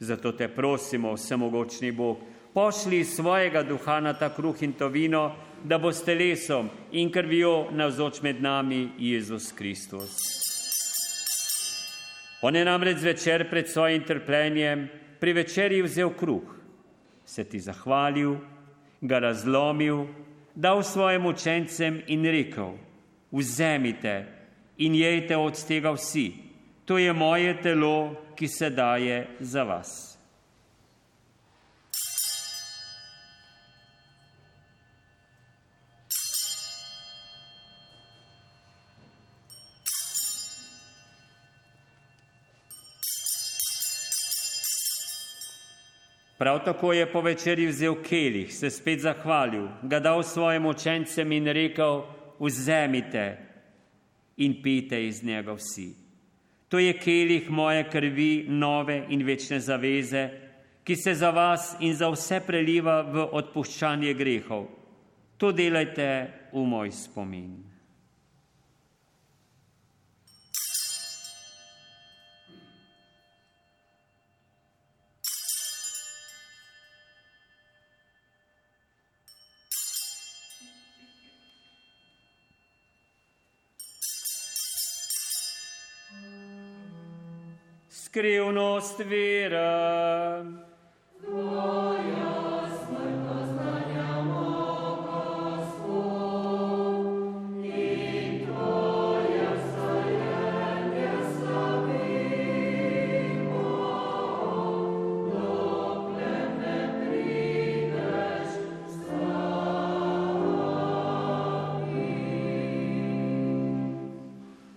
Zato 0.00 0.32
te 0.32 0.48
prosimo, 0.48 1.14
vsemogočni 1.14 1.92
Bog, 1.92 2.18
pošli 2.54 3.04
svojega 3.04 3.62
duha 3.62 4.00
na 4.00 4.12
ta 4.12 4.34
kruh 4.34 4.62
in 4.62 4.72
to 4.72 4.88
vino, 4.88 5.36
da 5.64 5.78
bo 5.78 5.92
s 5.92 6.02
telesom 6.02 6.70
in 6.92 7.12
krvijo 7.12 7.68
navzoč 7.70 8.22
med 8.22 8.42
nami 8.42 8.88
Jezus 8.98 9.52
Kristus. 9.52 10.18
On 12.42 12.56
je 12.56 12.64
namreč 12.64 12.98
zvečer 12.98 13.50
pred 13.50 13.68
svojim 13.68 14.02
trpljenjem 14.02 14.88
pri 15.20 15.32
večerji 15.32 15.82
vzel 15.82 16.10
kruh 16.10 16.59
se 17.30 17.44
ti 17.44 17.60
zahvalil, 17.60 18.34
ga 19.00 19.18
razlomil, 19.18 20.06
dal 20.54 20.82
svojim 20.82 21.26
učencem 21.26 22.02
in 22.06 22.24
rekel: 22.24 22.74
Vzemite 23.30 24.26
in 24.78 24.94
jejte 24.94 25.36
od 25.36 25.54
tega 25.66 25.92
vsi, 25.94 26.32
to 26.84 26.98
je 26.98 27.12
moje 27.12 27.54
telo, 27.62 28.14
ki 28.34 28.48
se 28.48 28.70
daje 28.70 29.26
za 29.40 29.62
vas. 29.62 30.09
Prav 46.40 46.64
tako 46.64 46.92
je 46.92 47.12
po 47.12 47.20
večerji 47.20 47.66
vzel 47.66 47.94
kelih, 48.02 48.54
se 48.54 48.70
spet 48.70 49.00
zahvalil, 49.00 49.66
ga 49.82 49.98
dal 50.00 50.22
svojim 50.22 50.66
učencem 50.66 51.32
in 51.32 51.46
rekel: 51.46 52.00
Vzemite 52.38 53.36
in 54.36 54.62
pite 54.62 55.06
iz 55.06 55.24
njega 55.24 55.52
vsi. 55.52 55.94
To 56.68 56.78
je 56.78 56.98
kelih 56.98 57.50
moje 57.50 57.90
krvi, 57.90 58.46
nove 58.48 59.04
in 59.08 59.26
večne 59.26 59.60
zaveze, 59.60 60.28
ki 60.84 60.96
se 60.96 61.14
za 61.14 61.30
vas 61.30 61.76
in 61.80 61.94
za 61.94 62.08
vse 62.08 62.40
preliva 62.46 63.02
v 63.02 63.28
odpuščanje 63.32 64.14
grehov. 64.14 64.64
To 65.36 65.52
delajte 65.52 66.30
v 66.52 66.64
moj 66.64 66.90
spomin. 66.90 67.69
Skrivnost 88.10 89.00
vere. 89.00 90.44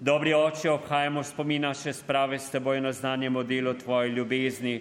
Dobri 0.04 0.34
oče, 0.34 0.68
obhajamo 0.68 1.22
spomina 1.24 1.70
še 1.72 1.94
sprave 1.96 2.36
s 2.36 2.52
teboj 2.52 2.82
na 2.84 2.90
znanje 2.92 3.30
modelo 3.32 3.72
tvoje 3.74 4.10
ljubezni. 4.12 4.74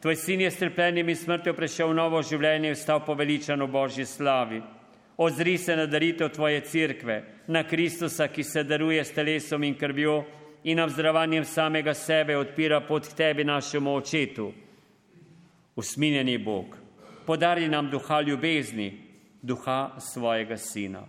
Tvoj 0.00 0.16
sin 0.16 0.40
je 0.40 0.50
s 0.50 0.56
trpljenjem 0.56 1.08
in 1.12 1.16
smrtjo 1.20 1.52
prešel 1.52 1.90
novo 1.92 2.22
življenje 2.24 2.70
in 2.72 2.78
stal 2.80 3.02
poveličan 3.04 3.60
v 3.60 3.66
Božji 3.74 4.06
slavi. 4.08 4.62
Ozri 5.20 5.58
se 5.60 5.76
na 5.76 5.84
daritev 5.84 6.30
tvoje 6.32 6.62
cerkve, 6.64 7.16
na 7.46 7.60
Kristusa, 7.68 8.30
ki 8.32 8.44
se 8.44 8.62
daruje 8.64 9.04
s 9.04 9.12
telesom 9.12 9.66
in 9.68 9.76
krvjo, 9.76 10.14
in 10.64 10.80
obzdravljanjem 10.80 11.44
samega 11.44 11.92
sebe 11.94 12.38
odpira 12.40 12.78
pot 12.88 13.04
k 13.04 13.18
tebi, 13.18 13.44
našemu 13.44 13.92
očetu. 13.98 14.46
Usminjeni 15.76 16.38
Bog, 16.38 16.78
podari 17.26 17.68
nam 17.68 17.92
duha 17.92 18.22
ljubezni, 18.24 18.88
duha 19.42 20.00
svojega 20.00 20.56
sina. 20.56 21.04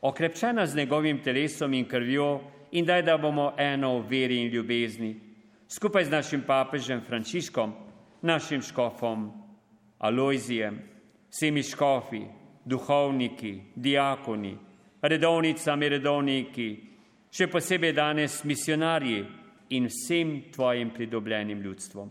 Okrepčena 0.00 0.66
z 0.66 0.76
njegovim 0.76 1.22
telesom 1.22 1.74
in 1.74 1.88
krvjo 1.88 2.40
in 2.72 2.84
daj, 2.84 3.02
da 3.02 3.16
bomo 3.18 3.52
eno 3.58 3.98
v 3.98 4.08
veri 4.10 4.40
in 4.42 4.52
ljubezni, 4.52 5.14
skupaj 5.68 6.04
z 6.04 6.10
našim 6.10 6.42
papežem 6.46 7.00
Frančiškom, 7.00 7.72
našim 8.22 8.62
škofom 8.62 9.30
Alojzijem, 9.98 10.78
vsemi 11.30 11.62
škofi, 11.62 12.22
duhovniki, 12.64 13.60
diakoni, 13.74 14.56
redovnicami, 15.02 15.88
redovniki, 15.88 16.68
še 17.32 17.48
posebej 17.48 17.92
danes 17.96 18.42
misionarji 18.44 19.24
in 19.70 19.88
vsem 19.88 20.36
tvojim 20.52 20.90
pridobljenim 20.90 21.62
ljudstvom. 21.62 22.10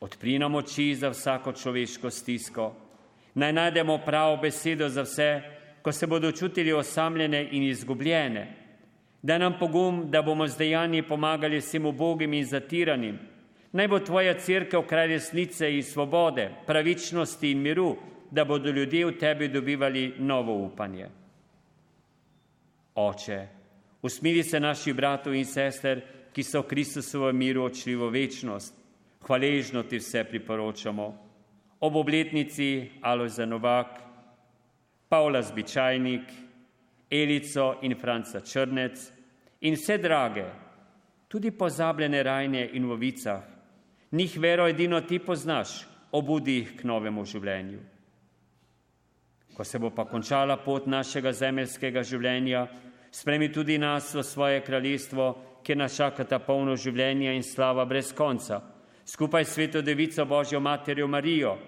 Odpri 0.00 0.38
nam 0.38 0.54
oči 0.54 0.94
za 0.94 1.10
vsako 1.10 1.52
človeško 1.52 2.10
stisko, 2.10 2.70
naj 3.34 3.52
najdemo 3.52 3.98
pravo 4.04 4.38
besedo 4.42 4.88
za 4.88 5.02
vse, 5.02 5.30
ko 5.82 5.92
se 5.92 6.06
bodo 6.06 6.32
čutili 6.32 6.72
osamljene 6.72 7.48
in 7.50 7.62
izgubljene. 7.62 8.56
Da 9.22 9.38
nam 9.38 9.58
pogum, 9.58 10.10
da 10.10 10.22
bomo 10.22 10.46
z 10.48 10.58
dejanji 10.58 11.02
pomagali 11.02 11.58
vsem 11.60 11.86
ubogim 11.86 12.32
in 12.32 12.44
zatiranim. 12.44 13.18
Naj 13.72 13.88
bo 13.88 13.98
tvoja 13.98 14.34
crkva 14.34 14.86
kraj 14.86 15.06
resnice 15.06 15.68
in 15.76 15.82
svobode, 15.82 16.50
pravičnosti 16.66 17.50
in 17.50 17.62
miru, 17.62 17.96
da 18.30 18.44
bodo 18.44 18.70
ljudje 18.70 19.06
v 19.06 19.18
tebi 19.18 19.48
dobivali 19.48 20.14
novo 20.18 20.54
upanje. 20.64 21.08
Oče, 22.94 23.46
usmili 24.02 24.42
se 24.42 24.60
naših 24.60 24.94
bratov 24.94 25.34
in 25.34 25.44
sester, 25.44 26.00
ki 26.32 26.42
so 26.42 26.62
v 26.62 26.68
Kristusovem 26.70 27.36
miru 27.36 27.64
odšli 27.64 27.94
v 27.94 28.10
večnost. 28.10 28.74
Hvaležno 29.26 29.82
ti 29.82 29.98
vse 29.98 30.24
priporočamo. 30.24 31.06
Ob 31.80 31.96
obletnici 31.96 32.90
Alojza 33.02 33.46
Novak, 33.46 34.09
Pavla 35.10 35.42
Zbičajnik, 35.42 36.22
Elico 37.10 37.78
in 37.82 37.96
Franca 37.98 38.40
Črnec 38.40 39.12
in 39.60 39.74
vse 39.74 39.96
drage, 39.98 40.44
tudi 41.28 41.50
pozabljene 41.50 42.22
rajne 42.22 42.68
in 42.72 42.86
vovicah, 42.86 43.42
njih 44.12 44.36
vero 44.38 44.68
edino 44.68 45.00
ti 45.00 45.18
poznaš, 45.18 45.88
obudi 46.12 46.54
jih 46.60 46.76
k 46.78 46.86
novemu 46.86 47.24
življenju. 47.26 47.80
Ko 49.54 49.66
se 49.66 49.78
bo 49.82 49.90
pa 49.90 50.04
končala 50.06 50.56
pot 50.62 50.86
našega 50.86 51.32
zemeljskega 51.32 52.06
življenja, 52.06 52.68
spremi 53.10 53.50
tudi 53.50 53.78
nas 53.82 54.14
v 54.14 54.22
svoje 54.22 54.62
kraljestvo, 54.62 55.26
kjer 55.66 55.78
nas 55.82 55.98
čakata 55.98 56.38
polno 56.38 56.78
življenja 56.78 57.34
in 57.34 57.42
slava 57.42 57.82
brez 57.84 58.14
konca, 58.14 58.62
skupaj 59.04 59.44
s 59.44 59.58
sveto 59.58 59.82
devico 59.82 60.24
Božjo 60.24 60.62
materjo 60.62 61.10
Marijo, 61.10 61.58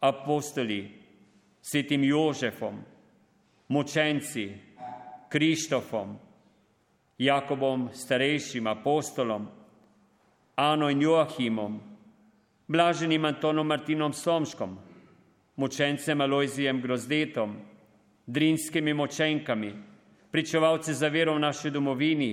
apostoli, 0.00 1.05
svetim 1.66 2.04
Jožefom, 2.04 2.76
mučenci, 3.68 4.52
Krištofom, 5.28 6.16
Jakobom 7.18 7.88
starejšim 7.92 8.66
apostolom, 8.66 9.48
Ano 10.56 10.90
in 10.90 11.02
Joachimom, 11.02 11.80
blaženim 12.66 13.24
Antonom 13.24 13.66
Martinom 13.66 14.12
Somškom, 14.12 14.78
mučencem 15.56 16.20
Alojzijem 16.20 16.80
Grozdetom, 16.80 17.56
drinskimi 18.26 18.94
močenkami, 18.94 19.74
pričevalci 20.30 20.94
za 20.94 21.08
vero 21.08 21.34
v 21.34 21.38
naši 21.38 21.70
domovini 21.70 22.30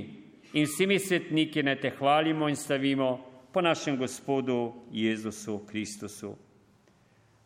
in 0.53 0.65
vsemi 0.65 0.99
svetniki 0.99 1.63
ne 1.63 1.75
te 1.75 1.89
hvalimo 1.89 2.49
in 2.49 2.55
stavimo 2.55 3.17
po 3.51 3.61
našem 3.61 3.97
Gospodu 3.97 4.73
Jezusu 4.91 5.65
Kristusu. 5.65 6.35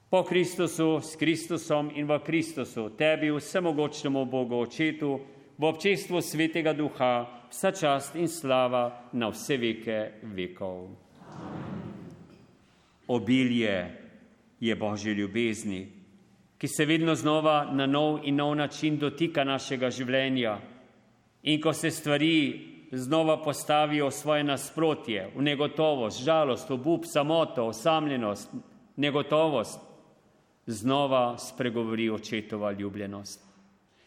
Po 0.10 0.24
Kristusu, 0.24 1.01
s 1.03 1.16
Kristusom 1.16 1.91
in 1.95 2.08
v 2.08 2.20
Kristusu, 2.24 2.89
tebi 2.95 3.28
vsemogočnemu 3.28 4.26
Bogu 4.26 4.55
Očetu, 4.55 5.20
v 5.60 5.64
občestvu 5.68 6.22
Svetega 6.24 6.72
Duha, 6.72 7.43
vsa 7.51 7.72
čast 7.76 8.16
in 8.16 8.32
slava 8.32 9.12
na 9.12 9.28
vse 9.28 9.58
veke 9.60 10.24
vekov. 10.24 10.95
Obilje 13.08 13.76
je 14.60 14.76
Božje 14.76 15.14
ljubezni, 15.14 15.88
ki 16.58 16.68
se 16.68 16.86
vedno 16.86 17.16
znova 17.16 17.68
na 17.76 17.86
nov 17.86 18.24
in 18.24 18.39
nov 18.39 18.55
način 18.55 18.95
dotika 18.95 19.43
našega 19.43 19.91
življenja. 19.91 20.55
In 21.43 21.60
ko 21.60 21.74
se 21.74 21.91
stvari 21.91 22.64
znova 22.91 23.41
postavijo 23.43 24.08
v 24.08 24.16
svoje 24.16 24.43
nasprotje, 24.43 25.32
v 25.36 25.41
negotovost, 25.41 26.24
žalost, 26.24 26.72
obup, 26.72 27.03
samoto, 27.03 27.68
osamljenost, 27.68 28.55
negotovost, 28.95 29.87
znova 30.68 31.38
spregovori 31.38 32.09
očetova 32.09 32.72
ljubljenost. 32.72 33.43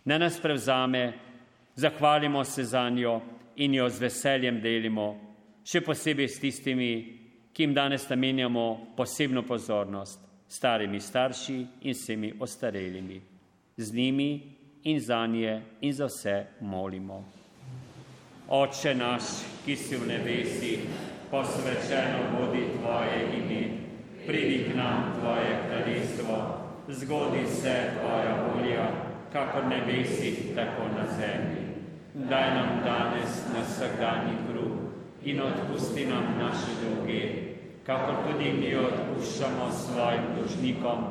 Na 0.04 0.18
nas 0.18 0.40
prevzame, 0.40 1.12
zahvalimo 1.76 2.44
se 2.44 2.64
za 2.64 2.88
njo 2.90 3.20
in 3.56 3.74
jo 3.74 3.88
z 3.88 4.00
veseljem 4.00 4.60
delimo, 4.60 5.20
še 5.64 5.80
posebej 5.80 6.28
s 6.28 6.40
tistimi, 6.40 6.92
ki 7.52 7.62
jim 7.62 7.74
danes 7.74 8.08
namenjamo 8.08 8.94
posebno 8.96 9.42
pozornost 9.42 10.20
starimi 10.48 11.00
starši 11.00 11.66
in 11.82 11.94
vsemi 11.94 12.32
ostarelimi. 12.40 13.20
Z 13.76 13.94
njimi 13.94 14.56
in 14.84 15.00
za 15.00 15.26
nje 15.26 15.62
in 15.80 15.92
za 15.92 16.06
vse 16.06 16.46
molimo. 16.60 17.24
Oče 18.48 18.94
naš, 18.94 19.22
ki 19.64 19.76
si 19.76 19.96
v 19.96 20.06
nebesi, 20.08 20.78
posvečeno 21.30 22.24
bodi 22.34 22.64
tvoje 22.74 23.20
ime, 23.38 23.89
pridi 24.26 24.64
k 24.64 24.76
nam 24.76 25.12
tvoje 25.20 25.58
kraljestvo, 25.68 26.36
zgodi 26.88 27.46
se 27.46 27.74
tvoja 28.00 28.34
volja, 28.46 28.86
kakor 29.32 29.66
nebesi, 29.66 30.54
tako 30.54 30.82
na 30.96 31.06
zemlji. 31.06 31.70
Daj 32.14 32.54
nam 32.54 32.68
danes 32.84 33.44
na 33.54 33.60
vsakdanji 33.62 34.34
kruh 34.46 34.76
in 35.24 35.40
odpusti 35.40 36.06
nam 36.06 36.24
naše 36.38 36.72
dolge, 36.82 37.22
kakor 37.86 38.14
tudi 38.26 38.52
mi 38.52 38.74
odpuščamo 38.74 39.70
svojim 39.70 40.24
dužnikom 40.38 41.04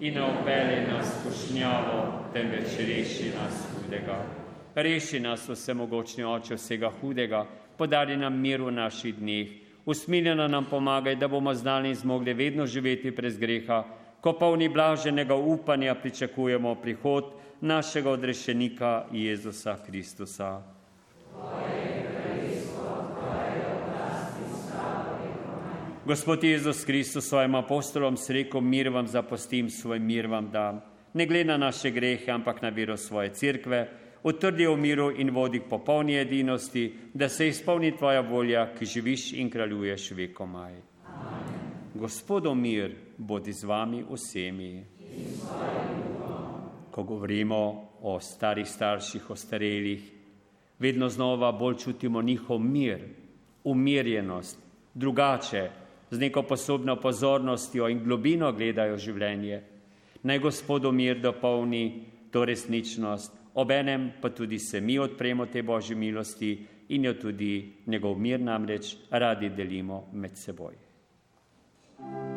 in 0.00 0.14
ne 0.14 0.22
upeli 0.22 0.86
nas 0.92 1.24
pošnjavo, 1.24 2.30
temveč 2.32 2.78
reši 2.78 3.32
nas 3.36 3.68
hudega. 3.74 4.16
Reši 4.74 5.20
nas 5.20 5.48
vsemogočni 5.48 6.24
oče 6.24 6.54
vsega 6.54 6.90
hudega, 7.00 7.46
podari 7.78 8.16
nam 8.16 8.40
mir 8.40 8.62
v 8.62 8.72
naših 8.72 9.14
dneh, 9.14 9.48
usmiljeno 9.86 10.48
nam 10.48 10.66
pomagaj, 10.70 11.16
da 11.16 11.28
bomo 11.28 11.54
znali 11.54 11.88
in 11.88 11.94
zmogli 11.94 12.34
vedno 12.34 12.66
živeti 12.66 13.10
brez 13.10 13.38
greha, 13.38 13.84
ko 14.20 14.32
polni 14.32 14.68
blaženega 14.68 15.34
upanja 15.34 15.94
pričakujemo 15.94 16.74
prihod 16.74 17.24
našega 17.60 18.10
odrešenika 18.10 19.06
Jezusa 19.12 19.76
Kristusa. 19.86 20.62
Gospod 26.04 26.44
Jezus 26.44 26.84
Kristus 26.84 27.28
svojim 27.28 27.54
apostolom 27.54 28.16
s 28.16 28.30
rekel, 28.30 28.60
mir 28.60 28.88
vam 28.88 29.06
zapustim, 29.06 29.70
svoj 29.70 29.98
mir 29.98 30.26
vam 30.26 30.50
dam. 30.50 30.80
Ne 31.14 31.26
glede 31.26 31.44
na 31.44 31.56
naše 31.56 31.90
grehe, 31.90 32.30
ampak 32.30 32.62
na 32.62 32.68
vero 32.68 32.96
svoje 32.96 33.30
cerkve, 33.34 33.88
utrdi 34.26 34.66
v 34.66 34.76
miru 34.76 35.10
in 35.14 35.30
vodi 35.30 35.60
k 35.62 35.68
popolni 35.70 36.16
edinosti, 36.18 36.92
da 37.14 37.28
se 37.28 37.46
izpolni 37.48 37.92
tvoja 37.96 38.20
volja, 38.20 38.72
ki 38.74 38.86
živiš 38.86 39.32
in 39.38 39.50
kraljuješ 39.50 40.10
vekomaj. 40.10 40.74
Gospodo 41.94 42.54
mir, 42.54 42.90
bodi 43.18 43.52
z 43.52 43.64
vami 43.64 44.02
vsemi. 44.10 44.84
Ko 46.90 47.02
govorimo 47.02 47.88
o 48.02 48.18
starih 48.20 48.66
starših, 48.66 49.30
o 49.30 49.36
starelih, 49.36 50.02
vedno 50.78 51.08
znova 51.08 51.52
bolj 51.52 51.76
čutimo 51.84 52.22
njihov 52.22 52.58
mir, 52.60 53.06
umirjenost, 53.64 54.58
drugače, 54.94 55.70
z 56.10 56.18
neko 56.18 56.42
posebno 56.42 56.96
pozornostjo 56.96 57.88
in 57.88 58.02
globino 58.04 58.52
gledajo 58.52 58.98
življenje. 58.98 59.62
Naj 60.22 60.38
Gospodu 60.38 60.92
mir 60.92 61.20
dopolni 61.20 62.04
to 62.30 62.44
resničnost, 62.44 63.32
obenem 63.56 64.12
pa 64.20 64.30
tudi 64.30 64.58
se 64.58 64.80
mi 64.80 64.98
odpremo 64.98 65.46
te 65.46 65.62
Božje 65.62 65.96
milosti 65.96 66.66
in 66.88 67.04
jo 67.04 67.14
tudi 67.14 67.82
njegov 67.86 68.18
mir 68.18 68.40
namreč 68.40 68.96
radi 69.10 69.48
delimo 69.48 70.08
med 70.12 70.36
seboj. 70.36 70.74
thank 71.98 72.30
you 72.30 72.35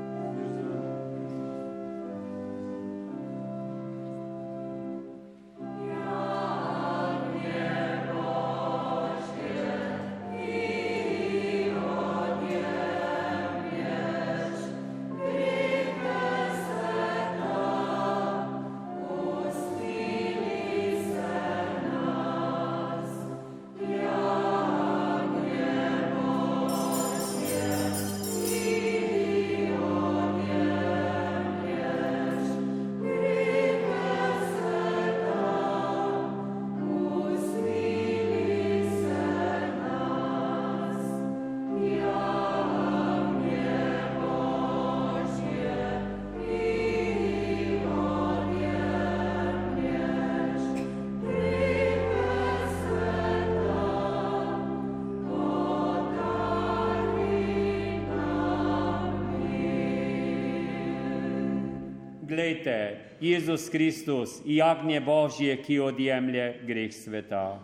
Glejte, 62.30 62.98
Jezus 63.22 63.70
Kristus, 63.70 64.42
jagnje 64.46 65.00
Božje, 65.02 65.56
ki 65.58 65.80
odjemlje 65.80 66.62
greh 66.62 66.94
sveta. 66.94 67.58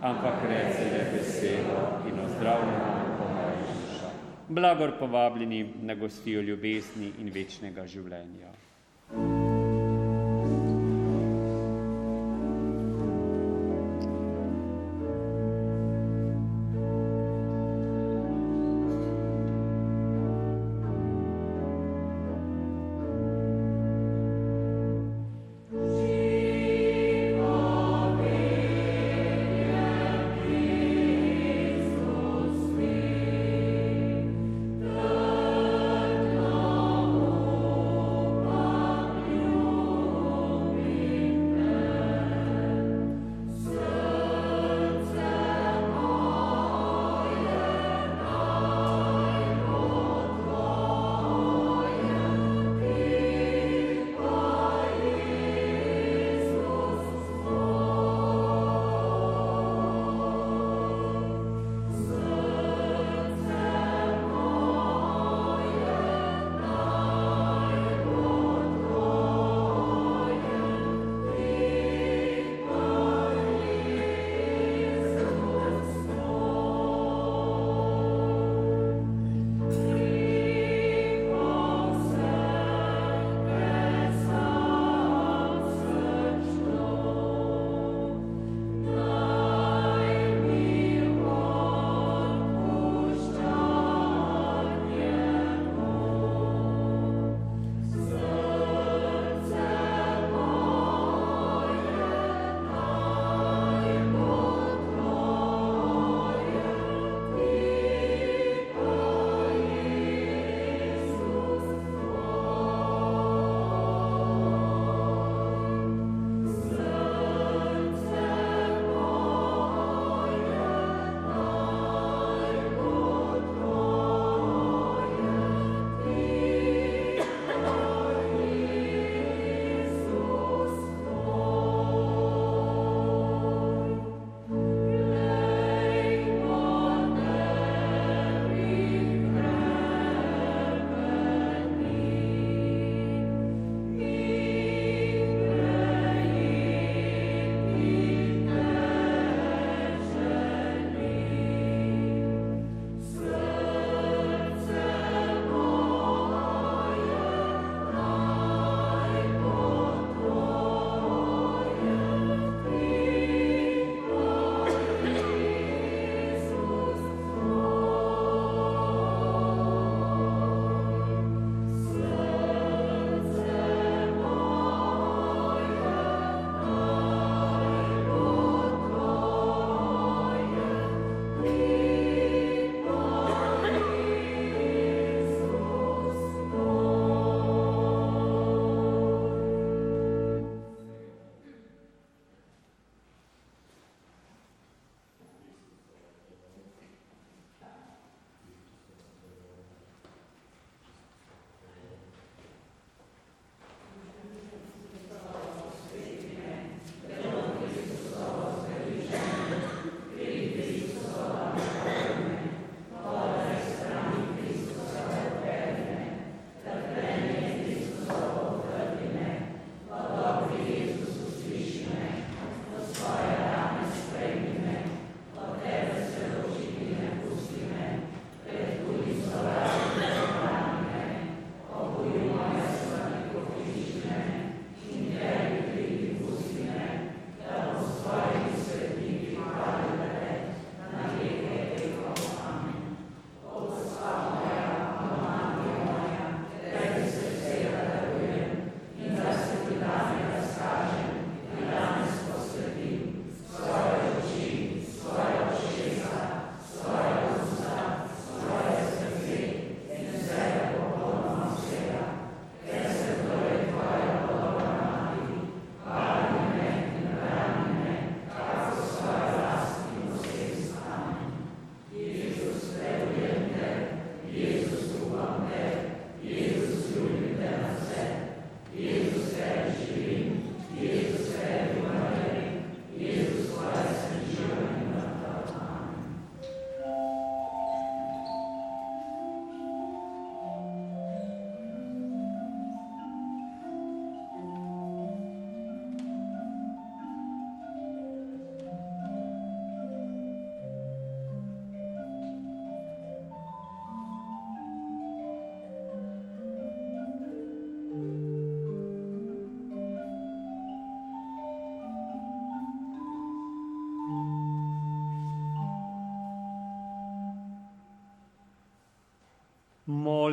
Ampak 0.00 0.46
reci 0.46 0.84
le 0.92 1.02
besedo 1.10 1.80
in 2.06 2.20
ozdravljena 2.22 3.16
po 3.18 3.26
moji 3.34 3.66
duša. 3.66 4.10
Blagor 4.48 4.92
povabljeni 4.98 5.66
na 5.82 5.94
gostijo 5.94 6.40
ljubezni 6.40 7.10
in 7.18 7.34
večnega 7.34 7.86
življenja. 7.86 8.54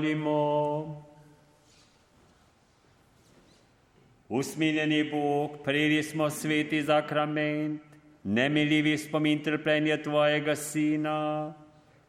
Molimo. 0.04 1.06
Usmiljeni 4.30 5.04
Bog, 5.12 5.64
prejeli 5.64 6.04
smo 6.04 6.30
sveti 6.30 6.82
zakrament, 6.84 7.82
nemiljivi 8.24 8.98
spomin 8.98 9.44
trpljenja 9.44 10.04
Tvojega 10.04 10.56
Sina, 10.56 11.54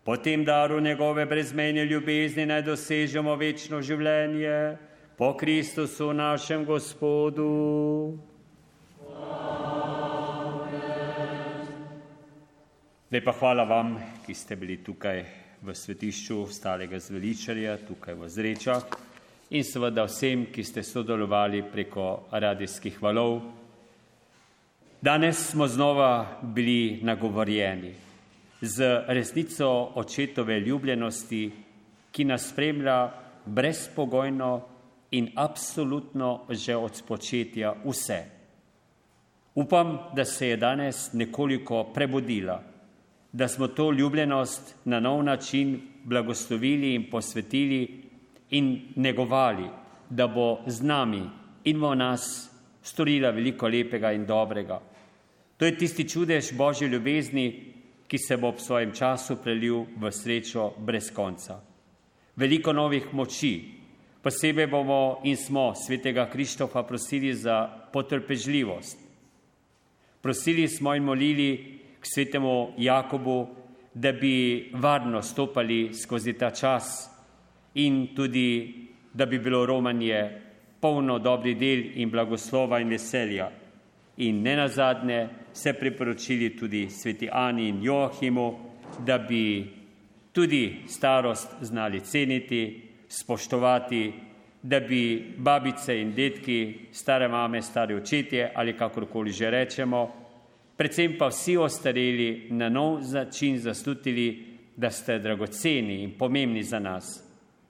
po 0.05 0.17
tem 0.17 0.45
daru 0.45 0.81
njegove 0.81 1.27
brezmenje 1.27 1.85
ljubezni 1.85 2.47
naj 2.47 2.63
dosežemo 2.63 3.37
večno 3.37 3.83
življenje, 3.83 4.77
po 5.17 5.37
Kristusu 5.37 6.13
našem 6.13 6.65
Gospodu. 6.65 8.19
Lepa 13.13 13.33
hvala 13.39 13.65
vam, 13.65 13.97
ki 14.27 14.35
ste 14.35 14.57
bili 14.57 14.83
tukaj 14.83 15.44
v 15.65 15.75
svetišču 15.75 16.45
stalega 16.53 16.99
zveličarja, 17.01 17.79
tukaj 17.89 18.15
v 18.15 18.29
Zrečah 18.29 18.85
in 19.57 19.65
seveda 19.65 20.05
vsem, 20.05 20.47
ki 20.53 20.65
ste 20.65 20.83
sodelovali 20.85 21.62
preko 21.73 22.29
radijskih 22.33 23.01
valov. 23.03 23.41
Danes 25.01 25.41
smo 25.51 25.69
znova 25.69 26.41
bili 26.43 27.01
nagovorjeni 27.03 27.95
z 28.61 29.05
resnico 29.09 29.69
očetove 29.95 30.61
ljubljenosti, 30.61 31.51
ki 32.12 32.25
nas 32.25 32.49
spremlja 32.49 32.99
brezpogojno 33.47 34.62
in 35.11 35.33
absolutno 35.35 36.45
že 36.51 36.77
od 36.77 36.97
spočetja 36.97 37.75
vse. 37.85 38.21
Upam, 39.55 39.99
da 40.17 40.25
se 40.25 40.49
je 40.49 40.57
danes 40.57 41.12
nekoliko 41.12 41.85
prebudila, 41.95 42.62
da 43.35 43.49
smo 43.49 43.68
to 43.68 43.91
ljubljenost 43.93 44.74
na 44.85 45.01
nov 45.01 45.22
način 45.24 45.80
blagoslovili 46.05 46.95
in 46.95 47.11
posvetili 47.11 48.03
in 48.51 48.82
negovali, 48.97 49.64
da 50.11 50.26
bo 50.26 50.62
z 50.66 50.82
nami 50.82 51.22
in 51.64 51.80
v 51.80 51.95
nas 51.97 52.51
storila 52.82 53.30
veliko 53.30 53.68
lepega 53.68 54.12
in 54.12 54.26
dobrega. 54.26 54.78
To 55.57 55.66
je 55.66 55.78
tisti 55.78 56.09
čudež 56.09 56.53
Božje 56.53 56.89
ljubezni, 56.89 57.72
ki 58.07 58.18
se 58.18 58.37
bo 58.37 58.49
ob 58.49 58.61
svojem 58.61 58.93
času 58.95 59.37
prelil 59.43 59.82
v 59.97 60.12
srečo 60.12 60.70
brez 60.78 61.11
konca. 61.11 61.59
Veliko 62.37 62.72
novih 62.72 63.09
moči, 63.12 63.64
posebej 64.22 64.66
bomo 64.66 65.20
in 65.24 65.37
smo 65.37 65.72
svetega 65.74 66.30
Krištofa 66.30 66.82
prosili 66.82 67.35
za 67.35 67.66
potrpežljivost. 67.93 68.99
Prosili 70.20 70.68
smo 70.68 70.95
in 70.95 71.03
molili 71.03 71.74
k 72.05 72.07
svetemu 72.07 72.75
Jakobu, 72.77 73.49
da 73.95 74.13
bi 74.13 74.71
varno 74.75 75.23
stopali 75.23 75.95
skozi 75.95 76.33
ta 76.33 76.51
čas 76.51 77.11
in 77.75 78.15
tudi, 78.15 78.89
da 79.13 79.27
bi 79.27 79.39
bilo 79.39 79.67
romanje 79.67 80.41
polno 80.81 81.19
dobri 81.19 81.55
del 81.55 81.99
in 82.01 82.11
blagoslova 82.11 82.81
in 82.81 82.89
veselja. 82.89 83.51
In 84.17 84.43
ne 84.43 84.57
nazadnje 84.57 85.29
se 85.53 85.73
priporočili 85.73 86.57
tudi 86.57 86.91
sveti 86.91 87.29
Ani 87.33 87.69
in 87.69 87.83
Joachimu, 87.83 88.59
da 88.99 89.19
bi 89.19 89.73
tudi 90.33 90.83
starost 90.87 91.49
znali 91.61 92.01
ceniti, 92.01 92.83
spoštovati, 93.09 94.13
da 94.63 94.81
bi 94.81 95.35
babice 95.37 96.01
in 96.01 96.13
detki, 96.15 96.89
stare 96.93 97.29
mame, 97.29 97.63
stare 97.63 97.95
očetje 97.95 98.53
ali 98.55 98.77
kakorkoli 98.77 99.33
že 99.33 99.51
rečemo, 99.51 100.24
predvsem 100.77 101.16
pa 101.18 101.29
vsi 101.29 101.57
ostareli 101.57 102.49
na 102.51 102.68
nov 102.68 103.01
način 103.12 103.59
zaslutili, 103.59 104.55
da 104.77 104.91
ste 104.91 105.18
dragoceni 105.18 106.03
in 106.03 106.18
pomembni 106.18 106.62
za 106.62 106.79
nas 106.79 107.22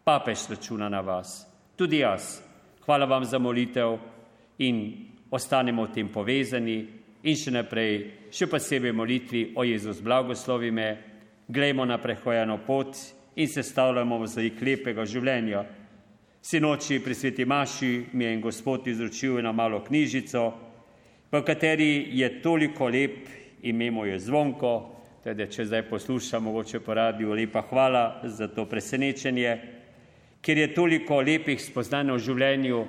papež 0.05 0.49
računa 0.51 0.89
na 0.89 1.01
vas, 1.01 1.47
tudi 1.77 1.99
jaz. 1.99 2.41
Hvala 2.85 3.05
vam 3.07 3.25
za 3.25 3.39
molitev 3.39 3.99
in 4.59 4.93
ostanemo 5.31 5.85
v 5.85 5.93
tem 5.93 6.09
povezani 6.09 6.77
in 7.23 7.37
še 7.37 7.51
naprej, 7.51 7.95
še 8.31 8.47
posebej 8.47 8.93
molitvi 8.93 9.45
o 9.57 9.65
Jezus 9.65 10.03
blagoslovi 10.05 10.71
me, 10.71 10.89
glejmo 11.49 11.85
na 11.85 11.99
prehojeno 11.99 12.59
pot 12.67 12.97
in 13.37 13.49
se 13.49 13.63
stavljamo 13.63 14.19
v 14.19 14.27
zaik 14.29 14.61
lepega 14.61 15.05
življenja. 15.05 15.65
Sinoči 16.45 17.01
pri 17.01 17.15
sveti 17.15 17.45
Maši 17.45 18.05
mi 18.13 18.25
je 18.25 18.35
in 18.35 18.41
Gospod 18.41 18.87
izročil 18.89 19.39
eno 19.39 19.53
malo 19.53 19.81
knjižico, 19.85 20.53
v 21.39 21.45
kateri 21.45 22.09
je 22.19 22.29
toliko 22.43 22.89
lep, 22.89 23.29
ime 23.63 23.91
mu 23.91 24.07
je 24.07 24.19
zvonko, 24.19 24.75
teda 25.25 25.47
če 25.47 25.65
zdaj 25.65 25.89
poslušam, 25.89 26.45
mogoče 26.45 26.81
po 26.81 26.95
radiju, 26.95 27.33
lepa 27.33 27.63
hvala 27.71 28.21
za 28.25 28.49
to 28.49 28.67
presenečenje 28.69 29.59
ker 30.45 30.59
je 30.59 30.75
toliko 30.77 31.23
lepih 31.25 31.61
spoznanj 31.61 32.13
v 32.13 32.21
življenju 32.21 32.81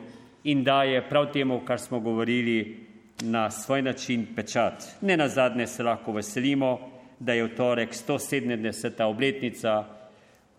in 0.52 0.64
daje 0.64 1.00
prav 1.08 1.30
temu, 1.32 1.62
kar 1.66 1.80
smo 1.80 2.02
govorili, 2.04 2.84
na 3.24 3.48
svoj 3.48 3.80
način 3.82 4.26
pečat. 4.36 4.98
Ne 5.02 5.16
na 5.16 5.30
zadnje 5.32 5.68
se 5.72 5.84
lahko 5.88 6.12
veselimo, 6.18 6.72
da 7.20 7.32
je 7.34 7.46
v 7.46 7.54
torek 7.56 7.96
170. 7.96 9.00
obletnica 9.08 9.76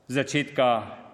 začetka 0.08 0.68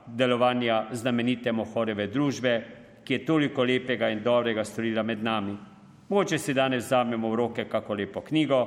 delovanja 0.06 0.84
znamenite 0.92 1.52
Mohoreve 1.52 2.06
družbe, 2.06 2.54
ki 3.02 3.14
je 3.14 3.24
toliko 3.26 3.66
lepega 3.66 4.12
in 4.14 4.22
dobrega 4.22 4.62
storila 4.64 5.02
med 5.02 5.24
nami. 5.24 5.56
Mogoče 6.12 6.38
si 6.38 6.52
danes 6.52 6.84
vzamemo 6.84 7.30
v 7.30 7.36
roke 7.36 7.64
kako 7.64 7.94
lepo 7.94 8.20
knjigo 8.20 8.58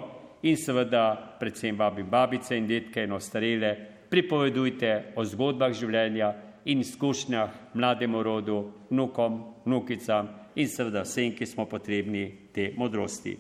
in 0.49 0.55
seveda 0.57 1.35
predvsem 1.39 1.77
vabim 1.77 2.07
babice 2.09 2.57
in 2.57 2.65
detke 2.67 3.03
in 3.03 3.11
ostarele, 3.13 3.69
pripovedujte 4.09 5.13
o 5.15 5.25
zgodbah 5.25 5.69
življenja, 5.69 6.31
in 6.65 6.81
izkušnjah 6.81 7.49
mlademu 7.73 8.23
rodu, 8.23 8.71
vnukom, 8.89 9.37
vnukicam 9.65 10.31
in 10.55 10.67
seveda 10.67 11.05
vsem, 11.05 11.35
ki 11.37 11.45
smo 11.45 11.67
potrebni 11.69 12.25
te 12.53 12.71
modrosti. 12.77 13.37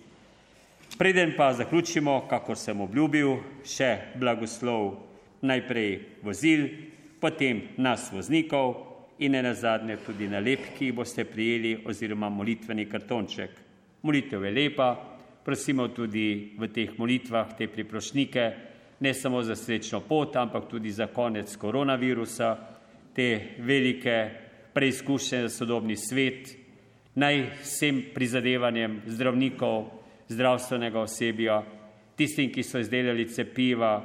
Preden 0.97 1.33
pa 1.37 1.49
zaključimo, 1.57 2.27
kako 2.29 2.55
sem 2.55 2.85
obljubil, 2.85 3.39
še 3.65 4.13
blagoslov 4.21 4.99
najprej 5.41 6.21
vozil, 6.21 6.69
potem 7.19 7.71
nas 7.81 8.11
voznikov 8.13 8.75
in 9.17 9.33
ne 9.33 9.41
nazadnje 9.49 9.97
tudi 10.05 10.29
nalep, 10.29 10.75
ki 10.77 10.91
jih 10.91 10.99
boste 11.01 11.25
prijeli 11.25 11.79
oziroma 11.89 12.29
molitveni 12.29 12.85
kartonček. 12.85 13.64
Molitev 14.05 14.43
je 14.45 14.51
lepa, 14.51 14.89
prosimo 15.43 15.87
tudi 15.89 16.53
v 16.57 16.67
teh 16.69 16.91
molitvah 16.97 17.55
te 17.57 17.65
priprošnike, 17.67 18.43
ne 18.99 19.13
samo 19.13 19.41
za 19.41 19.55
srečno 19.55 20.03
pot, 20.05 20.35
ampak 20.35 20.67
tudi 20.69 20.91
za 20.91 21.07
konec 21.07 21.55
koronavirusa, 21.57 22.49
te 23.15 23.55
velike 23.59 24.29
preizkušnje 24.73 25.41
za 25.41 25.49
sodobni 25.49 25.95
svet, 25.97 26.53
naj 27.15 27.41
vsem 27.63 28.03
prizadevanjem 28.13 29.01
zdravnikov, 29.07 29.87
zdravstvenega 30.29 30.99
osebja, 30.99 31.63
tistim, 32.15 32.51
ki 32.53 32.63
so 32.63 32.79
izdelali 32.79 33.25
cepiva, 33.25 33.95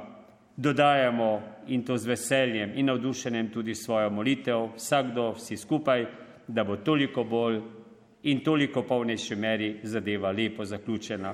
dodajamo 0.57 1.29
in 1.67 1.83
to 1.85 1.97
z 1.97 2.09
veseljem 2.09 2.73
in 2.75 2.89
navdušenjem 2.89 3.51
tudi 3.53 3.75
svojo 3.75 4.09
molitev, 4.09 4.71
vsakdo, 4.75 5.31
vsi 5.37 5.57
skupaj, 5.57 6.05
da 6.47 6.63
bo 6.63 6.77
toliko 6.81 7.23
bolj 7.23 7.61
in 8.23 8.43
toliko 8.43 8.83
polnejši 8.83 9.35
meri 9.35 9.79
zadeva 9.83 10.31
lepo 10.31 10.65
zaključena. 10.65 11.33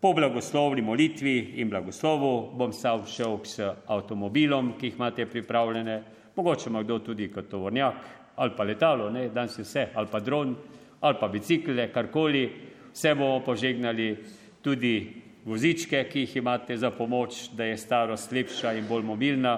Po 0.00 0.12
blagoslovni 0.12 0.82
molitvi 0.82 1.54
in 1.60 1.70
blagoslovu 1.70 2.52
bom 2.56 2.72
sam 2.72 3.06
šel 3.06 3.38
s 3.44 3.64
avtomobilom, 3.86 4.74
ki 4.78 4.86
jih 4.86 4.94
imate 4.94 5.26
pripravljene, 5.26 6.02
mogoče 6.36 6.70
ima 6.70 6.82
kdo 6.82 6.98
tudi 6.98 7.28
kot 7.32 7.48
tovornjak 7.50 7.94
ali 8.36 8.52
pa 8.56 8.64
letalo, 8.64 9.10
ne, 9.10 9.28
danes 9.28 9.58
je 9.58 9.64
vse, 9.64 9.86
ali 9.94 10.08
pa 10.12 10.20
dron, 10.20 10.56
ali 11.00 11.16
pa 11.20 11.28
bicikle, 11.28 11.88
karkoli, 11.92 12.50
vse 12.92 13.14
bomo 13.14 13.40
požegnali 13.44 14.16
tudi 14.62 15.22
vozičke, 15.44 16.04
ki 16.10 16.20
jih 16.20 16.36
imate 16.36 16.76
za 16.76 16.90
pomoč, 16.90 17.48
da 17.56 17.64
je 17.64 17.78
starost 17.78 18.32
lepša 18.32 18.74
in 18.76 18.84
bolj 18.88 19.06
mobilna, 19.08 19.54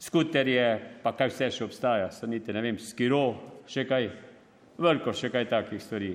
skuterje, 0.00 0.66
pa 1.02 1.12
kaj 1.14 1.30
vse 1.30 1.50
še 1.54 1.64
obstaja, 1.64 2.10
sanite, 2.10 2.52
ne 2.52 2.62
vem, 2.64 2.78
skiro, 2.78 3.22
še 3.70 3.86
kaj, 3.86 4.10
veliko 4.78 5.12
še 5.12 5.30
kaj 5.30 5.48
takih 5.48 5.82
stvari. 5.82 6.12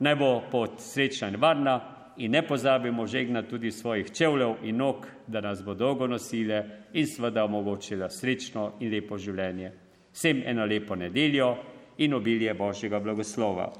Naj 0.00 0.16
bo 0.18 0.30
pot 0.50 0.80
srečna 0.82 1.28
in 1.28 1.40
varna, 1.40 1.80
in 2.16 2.30
ne 2.30 2.42
pozabimo 2.46 3.06
žegnati 3.06 3.48
tudi 3.48 3.70
svojih 3.70 4.10
čevljev 4.10 4.54
in 4.62 4.76
nog, 4.76 5.06
da 5.26 5.40
nas 5.40 5.62
bo 5.64 5.74
dolgo 5.74 6.06
nosile 6.06 6.64
in 6.92 7.06
seveda 7.06 7.44
omogočila 7.44 8.10
srečno 8.10 8.72
in 8.80 8.92
lepo 8.92 9.18
življenje. 9.18 9.72
Vsem 10.12 10.42
eno 10.46 10.66
lepo 10.66 10.94
nedeljo 10.94 11.56
in 11.98 12.14
obilje 12.14 12.54
Božjega 12.54 13.00
blagoslova. 13.00 13.72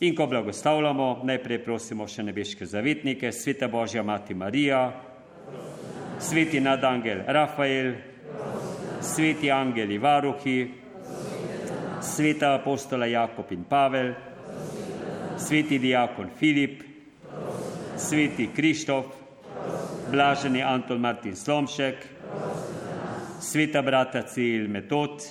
In 0.00 0.16
ko 0.16 0.26
blagoslavljamo, 0.26 1.20
najprej 1.24 1.62
prosimo 1.64 2.08
še 2.08 2.22
nebeške 2.26 2.66
zavetnike, 2.66 3.32
sveta 3.32 3.68
Božja 3.68 4.02
Mati 4.02 4.34
Marija, 4.34 4.92
sveti 6.18 6.60
nadangel 6.60 7.22
Rafael, 7.26 7.94
sveti 9.00 9.50
angeli 9.50 9.98
varuhi, 9.98 10.81
sveta 12.02 12.54
apostola 12.54 13.06
Jakob 13.06 13.52
in 13.52 13.64
Pavel, 13.64 14.12
sveti 15.38 15.78
diakon 15.78 16.30
Filip, 16.38 16.82
sveti 17.96 18.48
Krištof, 18.54 19.06
blaženi 20.10 20.62
Anton 20.62 21.00
Martin 21.00 21.36
Slomšek, 21.36 21.96
sveta 23.40 23.82
brata 23.82 24.22
Cilj 24.22 24.68
Metod, 24.68 25.22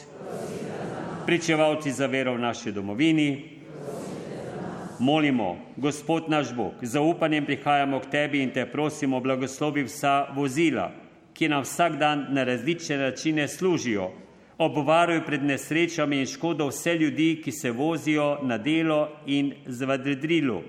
pričevalci 1.25 1.91
za 1.91 2.07
vero 2.07 2.33
v 2.33 2.39
naši 2.39 2.71
domovini. 2.71 3.51
Molimo, 4.99 5.57
Gospod 5.77 6.29
naš 6.29 6.53
Bog, 6.53 6.73
z 6.81 6.99
upanjem 6.99 7.45
prihajamo 7.45 7.99
k 7.99 8.05
Tebi 8.11 8.43
in 8.43 8.51
Te 8.51 8.65
prosimo, 8.65 9.19
blagoslovi 9.19 9.83
vsa 9.83 10.27
vozila, 10.35 10.91
ki 11.33 11.49
nam 11.49 11.63
vsak 11.63 11.97
dan 11.97 12.27
na 12.29 12.43
različne 12.43 12.97
načine 12.97 13.47
služijo. 13.47 14.11
Obvaruj 14.61 15.23
pred 15.25 15.41
nesrečami 15.41 16.19
in 16.21 16.27
škodo 16.29 16.67
vse 16.69 16.93
ljudi, 16.93 17.39
ki 17.41 17.51
se 17.51 17.71
vozijo 17.71 18.37
na 18.45 18.57
delo 18.61 19.07
in 19.25 19.53
z 19.65 19.85
vadredrilu. 19.89 20.61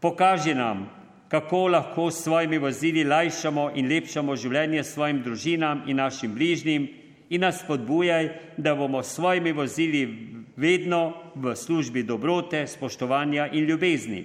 Pokaži 0.00 0.54
nam, 0.54 0.86
kako 1.28 1.66
lahko 1.66 2.10
s 2.10 2.22
svojimi 2.22 2.58
vozili 2.58 3.02
lajšamo 3.04 3.70
in 3.74 3.88
lepšamo 3.88 4.36
življenje 4.36 4.84
svojim 4.84 5.22
družinam 5.22 5.82
in 5.86 5.96
našim 5.96 6.34
bližnjim 6.34 6.86
in 7.30 7.40
nas 7.40 7.64
spodbujaj, 7.64 8.28
da 8.56 8.74
bomo 8.78 9.02
s 9.02 9.16
svojimi 9.16 9.52
vozili 9.52 10.02
vedno 10.56 11.12
v 11.34 11.56
službi 11.56 12.02
dobrote, 12.02 12.66
spoštovanja 12.66 13.48
in 13.52 13.64
ljubezni. 13.64 14.24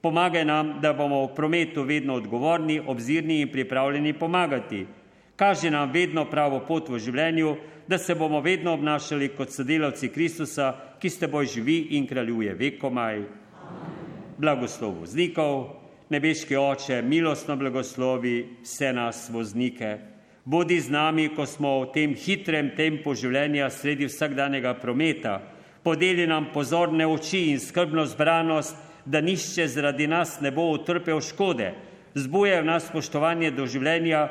Pomagaj 0.00 0.44
nam, 0.44 0.78
da 0.82 0.92
bomo 0.92 1.22
v 1.26 1.34
prometu 1.34 1.82
vedno 1.82 2.14
odgovorni, 2.14 2.80
obzirni 2.80 3.40
in 3.40 3.52
pripravljeni 3.52 4.12
pomagati. 4.12 4.86
Kaži 5.36 5.70
nam 5.70 5.90
vedno 5.92 6.24
pravo 6.24 6.62
pot 6.64 6.88
v 6.88 6.98
življenju, 6.98 7.56
da 7.88 7.98
se 7.98 8.14
bomo 8.14 8.40
vedno 8.40 8.72
obnašali 8.72 9.28
kot 9.36 9.52
sodelavci 9.52 10.08
Kristusa, 10.08 10.72
ki 10.98 11.10
s 11.10 11.20
teboj 11.20 11.46
živi 11.52 11.76
in 11.98 12.06
kraljuje 12.08 12.54
vekomaj. 12.56 13.20
Blagoslov 14.38 14.94
voznikov, 15.02 15.58
nebeški 16.08 16.56
oče, 16.56 17.02
milostno 17.02 17.56
blagoslovi 17.56 18.62
vse 18.62 18.92
nas 18.96 19.26
voznike. 19.32 19.98
Bodi 20.44 20.80
z 20.80 20.90
nami, 20.94 21.28
ko 21.36 21.46
smo 21.46 21.80
v 21.82 21.90
tem 21.92 22.14
hitrem 22.14 22.70
tempu 22.76 23.12
življenja 23.18 23.68
sredi 23.70 24.08
vsakdanjega 24.08 24.76
prometa. 24.80 25.40
Podeli 25.82 26.24
nam 26.26 26.48
pozorne 26.54 27.06
oči 27.06 27.50
in 27.50 27.60
skrbno 27.60 28.06
zbranost, 28.08 28.76
da 29.04 29.20
nišče 29.20 29.68
zaradi 29.68 30.06
nas 30.06 30.40
ne 30.40 30.50
bo 30.50 30.70
utrpel 30.72 31.20
škode. 31.20 31.74
Zbuje 32.14 32.62
v 32.62 32.66
nas 32.66 32.86
spoštovanje 32.88 33.52
do 33.52 33.66
življenja, 33.68 34.30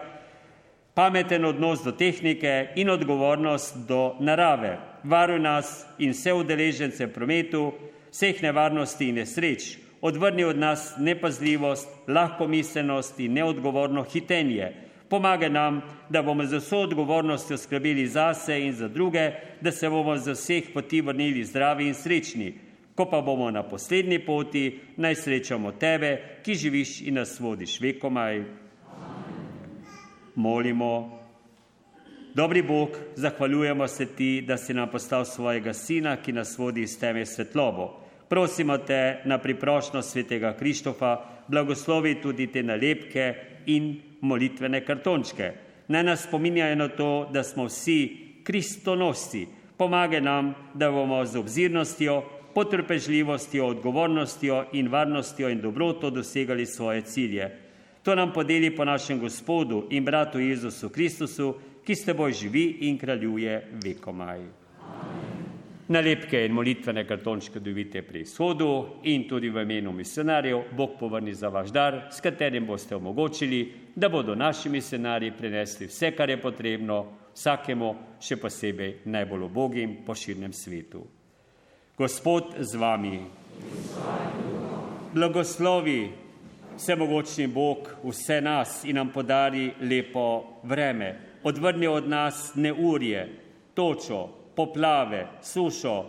pameten 0.95 1.45
odnos 1.45 1.83
do 1.83 1.91
tehnike 1.91 2.67
in 2.75 2.89
odgovornost 2.89 3.75
do 3.87 4.15
narave. 4.19 4.77
Varuj 5.03 5.39
nas 5.39 5.85
in 5.99 6.15
vse 6.15 6.33
udeležence 6.33 7.05
v 7.05 7.13
prometu, 7.13 7.73
vseh 8.11 8.41
nevarnosti 8.41 9.09
in 9.09 9.19
nesreč. 9.19 9.75
Odvrni 10.01 10.43
od 10.43 10.57
nas 10.57 10.93
nepazljivost, 10.97 11.89
lahkomiselnost 12.07 13.19
in 13.19 13.33
neodgovorno 13.33 14.03
hitenje. 14.03 14.71
Pomagaj 15.09 15.49
nam, 15.49 15.81
da 16.09 16.21
bomo 16.21 16.45
z 16.45 16.57
vso 16.57 16.79
odgovornostjo 16.87 17.57
skrbeli 17.57 18.07
zase 18.07 18.59
in 18.61 18.73
za 18.73 18.87
druge, 18.87 19.31
da 19.61 19.71
se 19.71 19.89
bomo 19.89 20.17
z 20.17 20.31
vseh 20.31 20.71
poti 20.73 21.01
vrnili 21.01 21.43
zdravi 21.43 21.87
in 21.87 21.93
srečni. 21.93 22.53
Ko 22.95 23.05
pa 23.05 23.21
bomo 23.21 23.51
na 23.51 23.63
poslednji 23.63 24.19
poti, 24.25 24.79
naj 24.97 25.15
srečamo 25.15 25.71
tebe, 25.71 26.39
ki 26.43 26.55
živiš 26.55 27.01
in 27.01 27.19
nas 27.19 27.39
vodiš 27.39 27.81
vekomaj. 27.81 28.64
Molimo. 30.35 31.19
Dobri 32.33 32.61
Bog, 32.61 32.89
zahvaljujemo 33.15 33.87
se 33.87 34.05
ti, 34.05 34.41
da 34.41 34.57
si 34.57 34.73
nam 34.73 34.89
postal 34.89 35.25
svojega 35.25 35.73
sina, 35.73 36.17
ki 36.17 36.33
nas 36.33 36.57
vodi 36.57 36.81
iz 36.81 36.99
teme 36.99 37.25
svetlobo. 37.25 38.01
Prosimo 38.29 38.77
te 38.77 39.21
na 39.25 39.37
priprošno 39.37 40.01
svetega 40.01 40.53
Krištofa, 40.59 41.17
blagoslovi 41.47 42.21
tudi 42.21 42.47
te 42.47 42.63
nalepke 42.63 43.33
in 43.65 44.01
molitvene 44.21 44.85
kartončke. 44.85 45.51
Naj 45.87 46.03
nas 46.03 46.23
spominjajo 46.23 46.75
na 46.75 46.87
to, 46.87 47.29
da 47.33 47.43
smo 47.43 47.65
vsi 47.65 48.17
kristonosci. 48.43 49.47
Pomagaj 49.77 50.21
nam, 50.21 50.55
da 50.73 50.91
bomo 50.91 51.25
z 51.25 51.37
obzirnostjo, 51.39 52.23
potrpežljivostjo, 52.55 53.67
odgovornostjo 53.67 54.65
in 54.73 54.87
varnostjo 54.87 55.49
in 55.49 55.61
dobroto 55.61 56.09
dosegali 56.09 56.65
svoje 56.65 57.01
cilje. 57.01 57.64
To 58.05 58.15
nam 58.15 58.33
podeli 58.33 58.69
po 58.69 58.85
našem 58.85 59.19
Gospodu 59.19 59.87
in 59.89 60.05
bratu 60.05 60.39
Jezusu 60.39 60.89
Kristusu, 60.89 61.55
ki 61.81 61.95
s 61.95 62.05
teboj 62.05 62.33
živi 62.33 62.63
in 62.85 62.99
kraljuje 63.01 63.55
vekomaj. 63.81 64.41
Nalepke 65.87 66.43
in 66.45 66.53
molitvene 66.53 67.01
kartončke 67.07 67.59
dobite 67.59 68.03
pri 68.05 68.21
izhodu 68.21 69.01
in 69.03 69.23
tudi 69.29 69.49
v 69.49 69.63
imenu 69.65 69.91
misionarjev 69.91 70.59
Bog 70.77 70.99
povrni 70.99 71.33
za 71.33 71.49
vaš 71.49 71.71
dar, 71.73 71.97
s 72.11 72.21
katerim 72.21 72.65
boste 72.65 72.95
omogočili, 72.95 73.73
da 73.95 74.09
bodo 74.09 74.35
naši 74.35 74.69
misionarji 74.69 75.31
prinesli 75.37 75.87
vse, 75.87 76.11
kar 76.11 76.29
je 76.29 76.41
potrebno 76.41 76.99
vsakemu, 77.33 77.95
še 78.21 78.37
posebej 78.37 78.99
najbolj 79.05 79.47
obogim 79.47 79.95
po 80.05 80.13
širnem 80.15 80.53
svetu. 80.53 81.01
Gospod 81.97 82.53
z 82.59 82.77
vami, 82.77 83.17
blagoslovi 85.13 86.24
vsemogočni 86.77 87.47
Bog 87.47 87.77
vse 88.03 88.41
nas 88.41 88.83
in 88.83 88.95
nam 88.95 89.09
podari 89.09 89.71
lepo 89.81 90.43
vreme. 90.63 91.19
Odvrni 91.43 91.87
od 91.87 92.07
nas 92.09 92.51
neurje, 92.55 93.29
točo, 93.73 94.27
poplave, 94.55 95.27
sušo, 95.41 96.05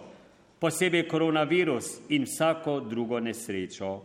posebej 0.58 1.08
koronavirus 1.08 1.84
in 2.08 2.24
vsako 2.24 2.80
drugo 2.80 3.20
nesrečo. 3.20 4.02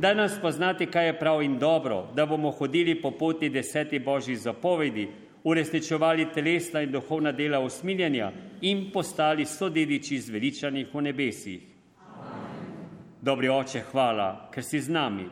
Da 0.00 0.14
nas 0.14 0.38
poznati, 0.40 0.86
kaj 0.86 1.06
je 1.06 1.18
prav 1.18 1.42
in 1.42 1.58
dobro, 1.58 2.06
da 2.14 2.26
bomo 2.26 2.50
hodili 2.50 3.02
po 3.02 3.10
poti 3.10 3.48
deseti 3.48 3.98
božjih 3.98 4.38
zapovedi, 4.38 5.08
uresničevali 5.44 6.28
telesna 6.34 6.82
in 6.82 6.92
duhovna 6.92 7.32
dela 7.32 7.60
usmiljenja 7.60 8.32
in 8.60 8.90
postali 8.92 9.46
sodediči 9.46 10.20
zveličanih 10.20 10.94
v 10.94 11.02
nebesih. 11.02 11.62
Dobri 13.20 13.48
oče, 13.48 13.84
hvala, 13.92 14.48
ker 14.54 14.64
si 14.64 14.80
z 14.80 14.90
nami, 14.90 15.28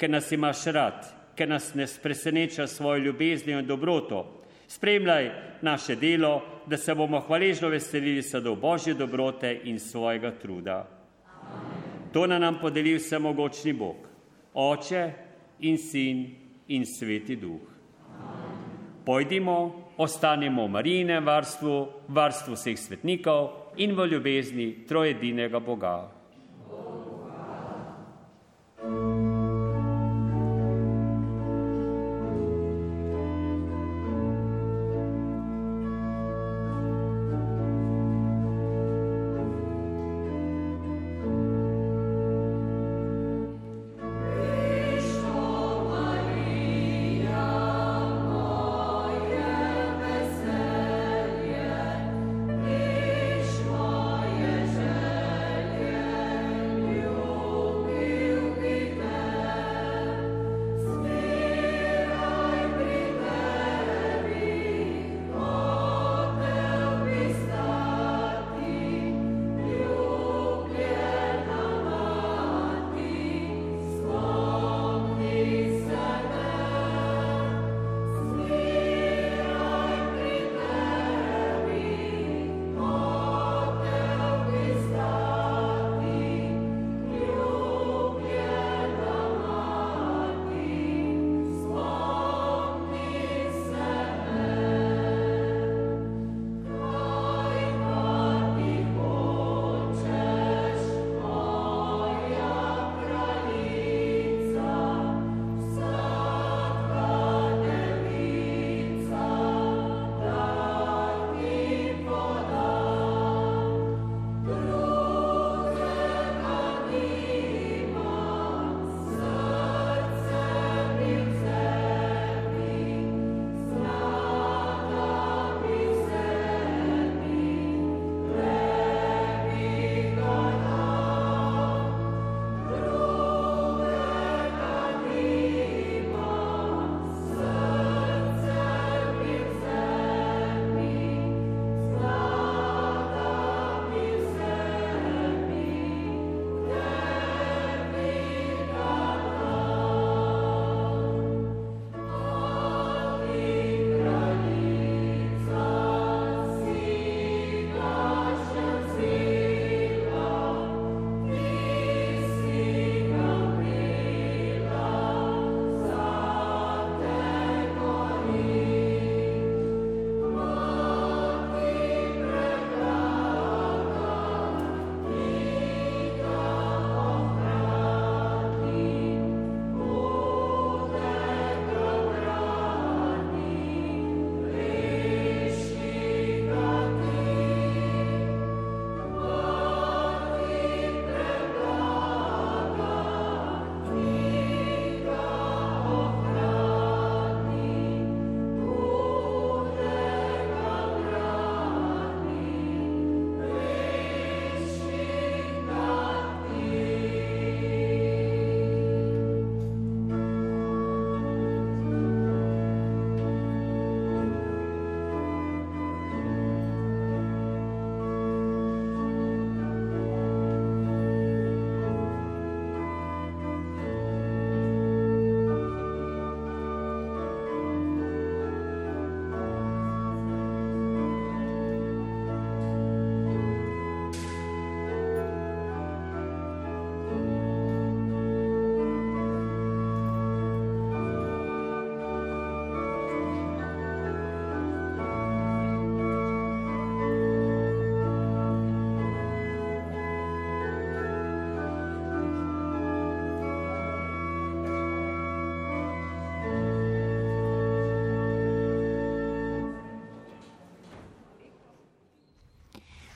ker 0.00 0.10
nas 0.10 0.32
imaš 0.32 0.64
rad, 0.72 1.04
ker 1.36 1.48
nas 1.48 1.74
ne 1.74 1.86
preseneča 2.02 2.66
svojo 2.66 3.04
ljubeznijo 3.04 3.58
in 3.60 3.66
dobroto, 3.66 4.40
Spremljaj 4.70 5.30
naše 5.62 5.96
delo, 5.96 6.42
da 6.66 6.76
se 6.76 6.94
bomo 6.94 7.20
hvaležno 7.20 7.68
veselili 7.68 8.22
sadov 8.22 8.54
Božje 8.56 8.94
dobrote 8.94 9.60
in 9.64 9.80
svojega 9.80 10.30
truda. 10.30 10.86
Amen. 11.26 12.12
To 12.12 12.26
na 12.26 12.38
nam 12.38 12.58
podeli 12.60 12.94
vsemogočni 12.94 13.72
Bog, 13.72 13.96
Oče 14.54 15.10
in 15.60 15.78
Sin 15.78 16.36
in 16.68 16.86
Sveti 16.86 17.36
Duh. 17.36 17.60
Amen. 18.14 19.02
Pojdimo, 19.06 19.90
ostanemo 19.96 20.66
v 20.66 20.70
Marijinem 20.70 21.26
varstvu, 21.26 21.88
varstvu 22.08 22.54
vseh 22.54 22.78
svetnikov 22.78 23.50
in 23.76 23.96
v 23.98 24.06
ljubezni 24.06 24.86
trojedinega 24.86 25.58
Boga. 25.58 26.19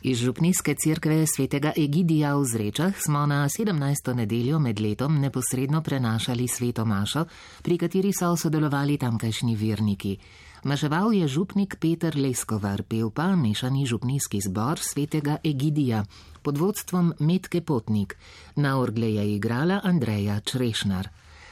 Iz 0.04 0.18
župnijske 0.18 0.74
cerkve 0.74 1.24
svetega 1.26 1.72
Egidija 1.76 2.34
v 2.36 2.44
Zrečah 2.44 2.92
smo 3.00 3.26
na 3.26 3.48
17. 3.48 4.14
nedeljo 4.14 4.58
med 4.58 4.80
letom 4.80 5.20
neposredno 5.20 5.80
prenašali 5.82 6.48
sveto 6.48 6.84
mašo, 6.84 7.24
pri 7.62 7.78
kateri 7.78 8.12
so 8.12 8.36
sodelovali 8.36 8.98
tamkajšnji 8.98 9.56
verniki. 9.56 10.18
Maševal 10.64 11.14
je 11.14 11.28
župnik 11.28 11.76
Peter 11.80 12.16
Leskovar, 12.16 12.82
pel 12.82 13.10
pa 13.10 13.30
mešani 13.36 13.86
župnijski 13.86 14.40
zbor 14.44 14.78
svetega 14.78 15.38
Egidija 15.44 16.04
pod 16.42 16.58
vodstvom 16.58 17.14
Metke 17.18 17.60
Potnik. 17.60 18.16
Na 18.56 18.78
orgle 18.80 19.14
je 19.14 19.34
igrala 19.34 19.80
Andreja 19.84 20.40
Črešnar. 20.40 21.08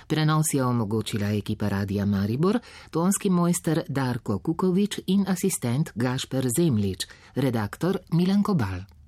Prenos 0.07 0.46
je 0.55 0.64
omogočila 0.64 1.30
ekipa 1.32 1.68
Radija 1.68 2.07
Maribor, 2.07 2.59
tonski 2.90 3.30
mojster 3.30 3.82
Darko 3.88 4.38
Kukovič 4.38 5.00
in 5.07 5.24
asistent 5.28 5.92
Gašper 5.94 6.48
Zemlič, 6.57 7.07
redaktor 7.34 7.98
Milan 8.12 8.42
Kobal. 8.42 8.92